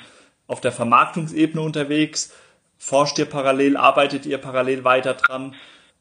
auf 0.48 0.60
der 0.62 0.72
Vermarktungsebene 0.72 1.62
unterwegs? 1.62 2.36
Forscht 2.78 3.20
ihr 3.20 3.30
parallel? 3.30 3.78
Arbeitet 3.78 4.26
ihr 4.26 4.40
parallel 4.40 4.84
weiter 4.84 5.14
dran? 5.14 5.56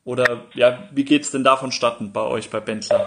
Oder 0.04 0.46
ja, 0.54 0.88
wie 0.90 1.04
geht 1.04 1.22
es 1.22 1.30
denn 1.30 1.44
da 1.44 1.58
vonstatten 1.58 2.12
bei 2.12 2.22
euch 2.22 2.48
bei 2.48 2.60
Bentler? 2.60 3.06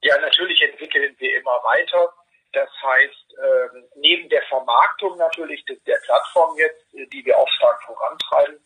Ja, 0.00 0.18
natürlich 0.22 0.62
entwickeln 0.62 1.14
wir 1.18 1.36
immer 1.36 1.60
weiter. 1.62 2.12
Das 2.54 2.70
heißt, 2.82 3.27
ähm, 3.38 3.84
neben 3.96 4.28
der 4.28 4.42
Vermarktung 4.42 5.16
natürlich 5.16 5.64
der 5.64 5.98
Plattform 6.04 6.56
jetzt, 6.58 6.84
die 6.92 7.24
wir 7.24 7.38
auch 7.38 7.48
stark 7.50 7.82
vorantreiben, 7.84 8.58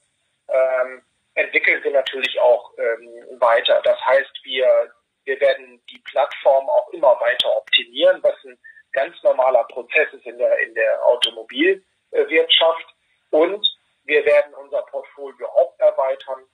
ähm, 0.49 1.03
entwickeln 1.35 1.83
wir 1.83 1.93
natürlich 1.93 2.39
auch 2.41 2.73
ähm, 2.79 3.41
weiter. 3.41 3.81
Das 3.83 3.99
heißt, 4.05 4.33
wir, 4.45 4.93
wir 5.25 5.41
werden 5.41 5.83
die 5.91 5.99
Plattform 6.11 6.68
auch 6.68 6.89
immer 6.91 7.18
weiter 7.20 7.57
optimieren, 7.57 8.23
was 8.23 8.35
ein 8.45 8.59
ganz 8.93 9.23
normaler 9.23 9.64
Prozess 9.64 10.12
ist 10.12 10.27
in 10.27 10.39
der, 10.39 10.59
in 10.59 10.75
der 10.75 11.05
Automobilwirtschaft. 11.07 12.87
Und 13.31 13.66
wir 14.05 14.25
werden 14.25 14.55
unser 14.55 14.83
Portfolio 14.83 15.47
auch 15.49 15.75
erweitern 15.79 16.45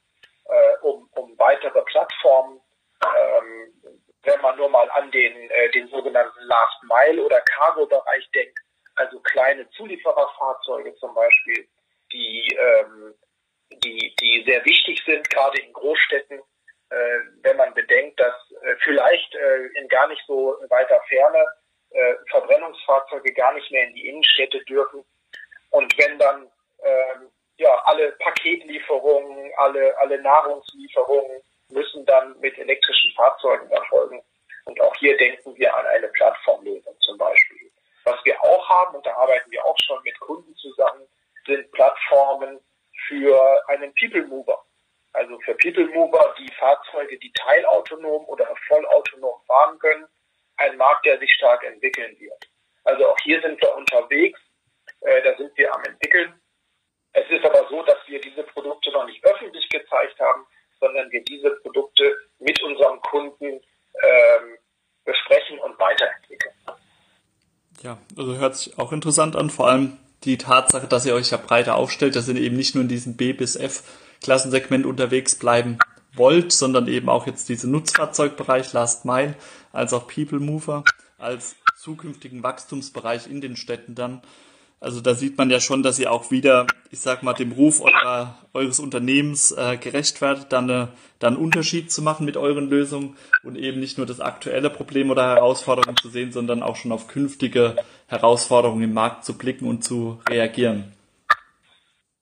äh, 0.44 0.76
um, 0.82 1.08
um 1.14 1.38
weitere 1.38 1.82
Plattformen. 1.82 2.60
Ähm, 3.04 4.02
wenn 4.24 4.40
man 4.40 4.56
nur 4.56 4.68
mal 4.68 4.90
an 4.90 5.10
den, 5.10 5.50
äh, 5.50 5.70
den 5.70 5.88
sogenannten 5.88 6.40
Last 6.40 6.72
Last-Mile- 6.82 7.24
oder 7.24 7.40
Cargo-Bereich 7.40 8.30
denkt, 8.32 8.58
also 8.96 9.20
kleine 9.20 9.68
Zuliefererfahrzeuge 9.70 10.94
zum 10.96 11.14
Beispiel, 11.14 11.68
die, 12.12 12.56
ähm, 12.58 13.14
die, 13.84 14.14
die 14.20 14.44
sehr 14.46 14.64
wichtig 14.64 15.02
sind, 15.04 15.28
gerade 15.30 15.60
in 15.60 15.72
Großstädten, 15.72 16.40
äh, 16.90 17.18
wenn 17.42 17.56
man 17.56 17.74
bedenkt, 17.74 18.18
dass 18.18 18.34
äh, 18.62 18.74
vielleicht 18.82 19.34
äh, 19.34 19.66
in 19.78 19.88
gar 19.88 20.08
nicht 20.08 20.22
so 20.26 20.56
weiter 20.68 21.00
Ferne 21.08 21.44
äh, 21.90 22.14
Verbrennungsfahrzeuge 22.30 23.32
gar 23.34 23.52
nicht 23.54 23.70
mehr 23.70 23.86
in 23.86 23.94
die 23.94 24.08
Innenstädte 24.08 24.64
dürfen. 24.64 25.04
Und 25.70 25.96
wenn 25.98 26.18
dann 26.18 26.50
ähm, 26.82 27.30
ja 27.58 27.74
alle 27.84 28.12
Paketlieferungen, 28.12 29.52
alle, 29.56 29.96
alle 29.98 30.20
Nahrungslieferungen 30.22 31.42
müssen 31.70 32.04
dann 32.06 32.38
mit 32.40 32.56
elektrischen 32.58 33.12
Fahrzeugen 33.12 33.70
erfolgen. 33.70 34.22
Und 34.64 34.80
auch 34.80 34.94
hier 34.96 35.16
denken 35.16 35.56
wir 35.56 35.74
an 35.74 35.86
eine 35.86 36.08
Plattformlösung 36.08 36.94
zum 37.00 37.16
Beispiel. 37.18 37.70
Was 38.04 38.22
wir 38.24 38.42
auch 38.42 38.68
haben, 38.68 38.96
und 38.96 39.06
da 39.06 39.14
arbeiten 39.14 39.50
wir 39.50 39.64
auch 39.64 39.76
schon 39.84 40.02
mit 40.02 40.18
Kunden 40.20 40.54
zusammen, 40.56 41.06
sind 41.46 41.70
Plattformen 41.72 42.60
für 43.06 43.68
einen 43.68 43.92
People 43.94 44.26
Mover. 44.26 44.64
Also 45.12 45.38
für 45.40 45.54
People 45.54 45.86
Mover 45.88 46.34
die 46.38 46.50
Fahrzeuge, 46.58 47.18
die 47.18 47.32
teilautonom 47.32 48.26
oder 48.26 48.54
vollautonom 48.66 49.40
fahren 49.46 49.78
können. 49.78 50.06
Ein 50.56 50.76
Markt, 50.76 51.06
der 51.06 51.18
sich 51.18 51.32
stark 51.34 51.64
entwickeln 51.64 52.18
wird. 52.18 52.48
Also 52.84 53.08
auch 53.08 53.18
hier 53.22 53.40
sind 53.40 53.60
wir 53.60 53.74
unterwegs. 53.74 54.40
Äh, 55.00 55.22
da 55.22 55.36
sind 55.36 55.56
wir 55.56 55.74
am 55.74 55.82
entwickeln. 55.84 56.40
Es 57.12 57.28
ist 57.30 57.44
aber 57.44 57.66
so, 57.68 57.82
dass 57.82 57.98
wir 58.06 58.20
diese 58.20 58.42
Produkte 58.42 58.90
noch 58.92 59.06
nicht 59.06 59.24
öffentlich 59.24 59.68
gezeigt 59.68 60.18
haben, 60.20 60.46
sondern 60.80 61.10
wir 61.10 61.22
diese 61.24 61.50
Produkte 61.62 62.14
mit 62.38 62.62
unserem 62.62 63.00
Kunden 63.00 63.46
ähm, 63.46 64.58
besprechen 65.04 65.58
und 65.60 65.78
weiterentwickeln. 65.78 66.54
Ja, 67.82 67.98
also 68.16 68.36
hört 68.36 68.56
sich 68.56 68.78
auch 68.78 68.92
interessant 68.92 69.36
an, 69.36 69.50
vor 69.50 69.68
allem 69.68 69.98
die 70.24 70.36
Tatsache, 70.36 70.88
dass 70.88 71.06
ihr 71.06 71.14
euch 71.14 71.30
ja 71.30 71.38
breiter 71.38 71.76
aufstellt, 71.76 72.16
dass 72.16 72.28
ihr 72.28 72.36
eben 72.36 72.56
nicht 72.56 72.74
nur 72.74 72.82
in 72.82 72.88
diesem 72.88 73.16
B 73.16 73.32
bis 73.32 73.56
F 73.56 73.82
Klassensegment 74.22 74.84
unterwegs 74.84 75.38
bleiben 75.38 75.78
wollt, 76.14 76.52
sondern 76.52 76.88
eben 76.88 77.08
auch 77.08 77.26
jetzt 77.26 77.48
diesen 77.48 77.70
Nutzfahrzeugbereich 77.70 78.72
Last 78.72 79.04
Mile 79.04 79.36
als 79.72 79.92
auch 79.92 80.08
People 80.08 80.40
Mover 80.40 80.82
als 81.18 81.56
zukünftigen 81.76 82.42
Wachstumsbereich 82.42 83.28
in 83.28 83.40
den 83.40 83.56
Städten 83.56 83.94
dann 83.94 84.22
also 84.80 85.00
da 85.00 85.14
sieht 85.14 85.36
man 85.36 85.50
ja 85.50 85.58
schon, 85.58 85.82
dass 85.82 85.98
ihr 85.98 86.12
auch 86.12 86.30
wieder, 86.30 86.66
ich 86.90 87.00
sag 87.00 87.22
mal, 87.24 87.32
dem 87.32 87.50
Ruf 87.52 87.80
eurer, 87.80 88.38
eures 88.54 88.78
Unternehmens 88.78 89.50
äh, 89.50 89.76
gerecht 89.76 90.20
werdet, 90.20 90.52
dann, 90.52 90.70
eine, 90.70 90.88
dann 91.18 91.34
einen 91.34 91.44
Unterschied 91.44 91.90
zu 91.90 92.00
machen 92.00 92.24
mit 92.24 92.36
euren 92.36 92.70
Lösungen 92.70 93.16
und 93.42 93.56
eben 93.56 93.80
nicht 93.80 93.98
nur 93.98 94.06
das 94.06 94.20
aktuelle 94.20 94.70
Problem 94.70 95.10
oder 95.10 95.34
Herausforderung 95.34 95.96
zu 95.96 96.08
sehen, 96.08 96.30
sondern 96.30 96.62
auch 96.62 96.76
schon 96.76 96.92
auf 96.92 97.08
künftige 97.08 97.76
Herausforderungen 98.06 98.84
im 98.84 98.94
Markt 98.94 99.24
zu 99.24 99.36
blicken 99.36 99.66
und 99.66 99.82
zu 99.82 100.20
reagieren. 100.28 100.94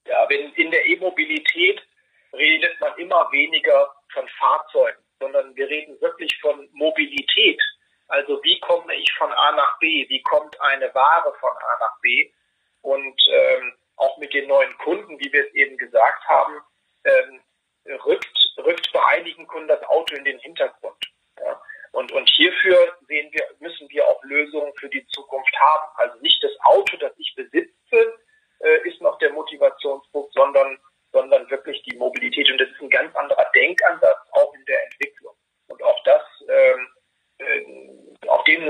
Ja, 0.07 0.25
wenn 0.29 0.51
in 0.53 0.71
der 0.71 0.85
E-Mobilität 0.87 1.81
redet 2.33 2.79
man 2.79 2.97
immer 2.97 3.27
weniger 3.31 3.87
von 4.11 4.27
Fahrzeugen, 4.39 4.97
sondern 5.19 5.55
wir 5.55 5.67
reden 5.69 5.99
wirklich 6.01 6.35
von 6.41 6.67
Mobilität. 6.73 7.61
Also 8.07 8.39
wie 8.43 8.59
komme 8.61 8.95
ich 8.95 9.11
von 9.17 9.31
A 9.31 9.51
nach 9.51 9.77
B? 9.79 10.07
Wie 10.09 10.21
kommt 10.23 10.59
eine 10.61 10.93
Ware 10.95 11.33
von 11.39 11.51
A 11.51 11.79
nach 11.81 11.99
B? 12.01 12.31
Und 12.87 13.21
ähm, 13.29 13.73
auch 13.97 14.17
mit 14.17 14.33
den 14.33 14.47
neuen 14.47 14.75
Kunden, 14.77 15.19
wie 15.19 15.31
wir 15.33 15.45
es 15.45 15.53
eben 15.53 15.77
gesagt 15.77 16.23
haben, 16.25 16.61
ähm, 17.03 17.41
rückt, 18.05 18.37
rückt 18.57 18.91
bei 18.93 19.05
einigen 19.07 19.45
Kunden 19.45 19.67
das 19.67 19.83
Auto 19.83 20.15
in 20.15 20.23
den 20.23 20.39
Hintergrund. 20.39 21.03
Ja? 21.39 21.61
Und, 21.91 22.11
und 22.13 22.29
hierfür 22.29 22.97
sehen 23.07 23.29
wir, 23.33 23.43
müssen 23.59 23.89
wir 23.89 24.07
auch 24.07 24.23
Lösungen 24.23 24.71
für 24.79 24.87
die 24.87 25.05
Zukunft 25.07 25.53
haben. 25.59 25.91
Also 25.95 26.17
nicht 26.21 26.41
das 26.41 26.51
Auto, 26.63 26.95
das 26.97 27.11
ich 27.17 27.33
besitze, 27.35 28.19
äh, 28.59 28.87
ist 28.87 29.01
noch 29.01 29.17
der 29.19 29.33
Motivationspunkt, 29.33 30.33
sondern, 30.33 30.79
sondern 31.11 31.49
wirklich 31.49 31.83
die 31.83 31.97
Mobilität. 31.97 32.49
Und 32.49 32.61
das 32.61 32.69
ist 32.69 32.81
ein 32.81 32.89
ganz 32.89 33.13
anderer 33.17 33.51
Denkansatz, 33.53 34.19
auch 34.31 34.53
in 34.53 34.63
der 34.65 34.81
Entwicklung. 34.85 35.35
Und 35.67 35.83
auch 35.83 36.01
das, 36.05 36.23
ähm, 36.47 36.87
äh, 37.39 38.06
auf 38.27 38.43
dem 38.45 38.61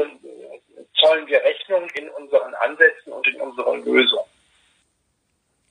zollen 0.99 1.27
wir 1.27 1.41
Rechnung 1.43 1.87
in 1.95 2.09
unseren 2.09 2.53
Ansätzen 2.55 3.13
und 3.13 3.27
in 3.27 3.41
unseren 3.41 3.83
Lösungen. 3.83 4.25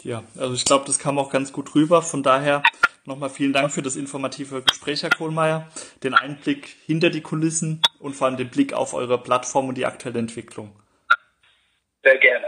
Ja, 0.03 0.23
also 0.39 0.55
ich 0.55 0.65
glaube, 0.65 0.85
das 0.87 0.99
kam 0.99 1.19
auch 1.19 1.31
ganz 1.31 1.53
gut 1.53 1.75
rüber. 1.75 2.03
Von 2.03 2.23
daher 2.23 2.63
nochmal 3.05 3.31
vielen 3.31 3.53
Dank 3.53 3.73
für 3.73 3.83
das 3.83 3.97
informative 3.97 4.63
Gespräch, 4.63 5.03
Herr 5.03 5.11
Kohlmeier, 5.11 5.69
den 6.03 6.15
Einblick 6.15 6.77
hinter 6.87 7.11
die 7.11 7.23
Kulissen 7.23 7.83
und 7.99 8.15
vor 8.15 8.29
allem 8.29 8.37
den 8.37 8.51
Blick 8.51 8.73
auf 8.73 8.95
eure 8.95 9.19
Plattform 9.19 9.69
und 9.69 9.77
die 9.77 9.87
aktuelle 9.87 10.19
Entwicklung. 10.19 10.77
Sehr 12.03 12.19
gerne. 12.19 12.47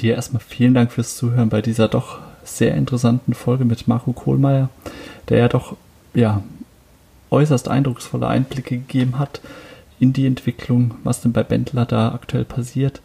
Dir 0.00 0.14
erstmal 0.14 0.42
vielen 0.42 0.74
Dank 0.74 0.90
fürs 0.90 1.16
Zuhören 1.16 1.48
bei 1.48 1.62
dieser 1.62 1.86
doch 1.86 2.20
sehr 2.42 2.74
interessanten 2.74 3.34
Folge 3.34 3.64
mit 3.64 3.86
Marco 3.86 4.12
Kohlmeier, 4.12 4.68
der 5.28 5.38
ja 5.38 5.48
doch 5.48 5.76
ja 6.12 6.42
äußerst 7.32 7.68
eindrucksvolle 7.68 8.28
Einblicke 8.28 8.78
gegeben 8.78 9.18
hat 9.18 9.40
in 9.98 10.12
die 10.12 10.26
Entwicklung, 10.26 10.94
was 11.02 11.20
denn 11.20 11.32
bei 11.32 11.42
Bendler 11.42 11.86
da 11.86 12.12
aktuell 12.12 12.44
passiert, 12.44 13.00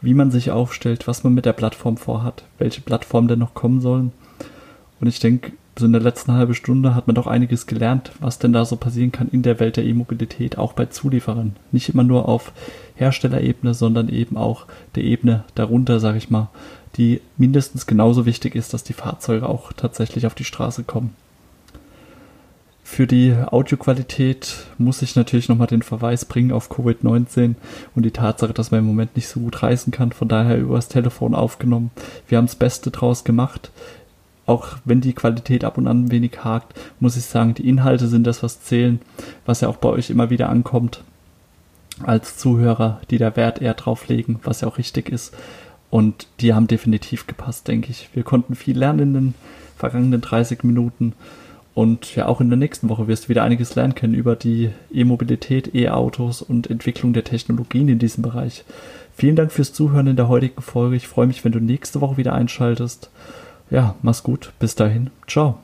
wie 0.00 0.14
man 0.14 0.30
sich 0.30 0.50
aufstellt, 0.50 1.06
was 1.08 1.24
man 1.24 1.34
mit 1.34 1.44
der 1.44 1.54
Plattform 1.54 1.96
vorhat, 1.96 2.44
welche 2.58 2.82
Plattformen 2.82 3.28
denn 3.28 3.38
noch 3.38 3.54
kommen 3.54 3.80
sollen. 3.80 4.12
Und 5.00 5.08
ich 5.08 5.18
denke, 5.18 5.52
so 5.78 5.86
in 5.86 5.92
der 5.92 6.02
letzten 6.02 6.32
halben 6.32 6.54
Stunde 6.54 6.94
hat 6.94 7.06
man 7.08 7.16
doch 7.16 7.26
einiges 7.26 7.66
gelernt, 7.66 8.12
was 8.20 8.38
denn 8.38 8.52
da 8.52 8.64
so 8.64 8.76
passieren 8.76 9.10
kann 9.10 9.28
in 9.28 9.42
der 9.42 9.58
Welt 9.58 9.76
der 9.76 9.84
E-Mobilität, 9.84 10.56
auch 10.56 10.72
bei 10.72 10.86
Zulieferern. 10.86 11.56
Nicht 11.72 11.88
immer 11.88 12.04
nur 12.04 12.28
auf 12.28 12.52
Herstellerebene, 12.94 13.74
sondern 13.74 14.08
eben 14.08 14.36
auch 14.36 14.66
der 14.94 15.02
Ebene 15.02 15.44
darunter, 15.56 15.98
sage 15.98 16.18
ich 16.18 16.30
mal, 16.30 16.48
die 16.96 17.20
mindestens 17.36 17.86
genauso 17.86 18.24
wichtig 18.24 18.54
ist, 18.54 18.72
dass 18.72 18.84
die 18.84 18.92
Fahrzeuge 18.92 19.48
auch 19.48 19.72
tatsächlich 19.72 20.26
auf 20.26 20.34
die 20.34 20.44
Straße 20.44 20.84
kommen. 20.84 21.16
Für 22.86 23.06
die 23.06 23.34
Audioqualität 23.34 24.66
muss 24.76 25.00
ich 25.00 25.16
natürlich 25.16 25.48
nochmal 25.48 25.66
den 25.66 25.82
Verweis 25.82 26.26
bringen 26.26 26.52
auf 26.52 26.70
Covid-19 26.70 27.54
und 27.96 28.02
die 28.04 28.10
Tatsache, 28.10 28.52
dass 28.52 28.70
man 28.70 28.80
im 28.80 28.86
Moment 28.86 29.16
nicht 29.16 29.26
so 29.26 29.40
gut 29.40 29.62
reisen 29.62 29.90
kann, 29.90 30.12
von 30.12 30.28
daher 30.28 30.58
übers 30.58 30.88
Telefon 30.88 31.34
aufgenommen. 31.34 31.90
Wir 32.28 32.38
haben 32.38 32.46
das 32.46 32.54
Beste 32.54 32.90
draus 32.90 33.24
gemacht. 33.24 33.72
Auch 34.46 34.76
wenn 34.84 35.00
die 35.00 35.14
Qualität 35.14 35.64
ab 35.64 35.78
und 35.78 35.88
an 35.88 36.04
ein 36.04 36.10
wenig 36.10 36.44
hakt, 36.44 36.78
muss 37.00 37.16
ich 37.16 37.24
sagen, 37.24 37.54
die 37.54 37.66
Inhalte 37.66 38.06
sind 38.06 38.26
das, 38.26 38.42
was 38.42 38.62
zählen, 38.62 39.00
was 39.46 39.62
ja 39.62 39.68
auch 39.68 39.76
bei 39.76 39.88
euch 39.88 40.10
immer 40.10 40.28
wieder 40.28 40.50
ankommt 40.50 41.02
als 42.02 42.36
Zuhörer, 42.36 43.00
die 43.10 43.18
da 43.18 43.34
Wert 43.34 43.62
eher 43.62 43.74
drauf 43.74 44.08
legen, 44.08 44.40
was 44.44 44.60
ja 44.60 44.68
auch 44.68 44.76
richtig 44.76 45.08
ist. 45.08 45.34
Und 45.88 46.26
die 46.40 46.52
haben 46.52 46.66
definitiv 46.66 47.26
gepasst, 47.26 47.66
denke 47.66 47.90
ich. 47.90 48.10
Wir 48.12 48.24
konnten 48.24 48.54
viel 48.54 48.76
lernen 48.76 49.00
in 49.00 49.14
den 49.14 49.34
vergangenen 49.78 50.20
30 50.20 50.64
Minuten. 50.64 51.14
Und 51.74 52.14
ja, 52.14 52.26
auch 52.26 52.40
in 52.40 52.48
der 52.48 52.56
nächsten 52.56 52.88
Woche 52.88 53.08
wirst 53.08 53.24
du 53.24 53.28
wieder 53.30 53.42
einiges 53.42 53.74
lernen 53.74 53.96
können 53.96 54.14
über 54.14 54.36
die 54.36 54.70
E-Mobilität, 54.92 55.74
E-Autos 55.74 56.40
und 56.40 56.70
Entwicklung 56.70 57.12
der 57.12 57.24
Technologien 57.24 57.88
in 57.88 57.98
diesem 57.98 58.22
Bereich. 58.22 58.64
Vielen 59.16 59.36
Dank 59.36 59.50
fürs 59.50 59.72
Zuhören 59.72 60.06
in 60.06 60.16
der 60.16 60.28
heutigen 60.28 60.62
Folge. 60.62 60.96
Ich 60.96 61.08
freue 61.08 61.26
mich, 61.26 61.44
wenn 61.44 61.52
du 61.52 61.60
nächste 61.60 62.00
Woche 62.00 62.16
wieder 62.16 62.32
einschaltest. 62.32 63.10
Ja, 63.70 63.96
mach's 64.02 64.22
gut. 64.22 64.52
Bis 64.60 64.76
dahin. 64.76 65.10
Ciao. 65.26 65.58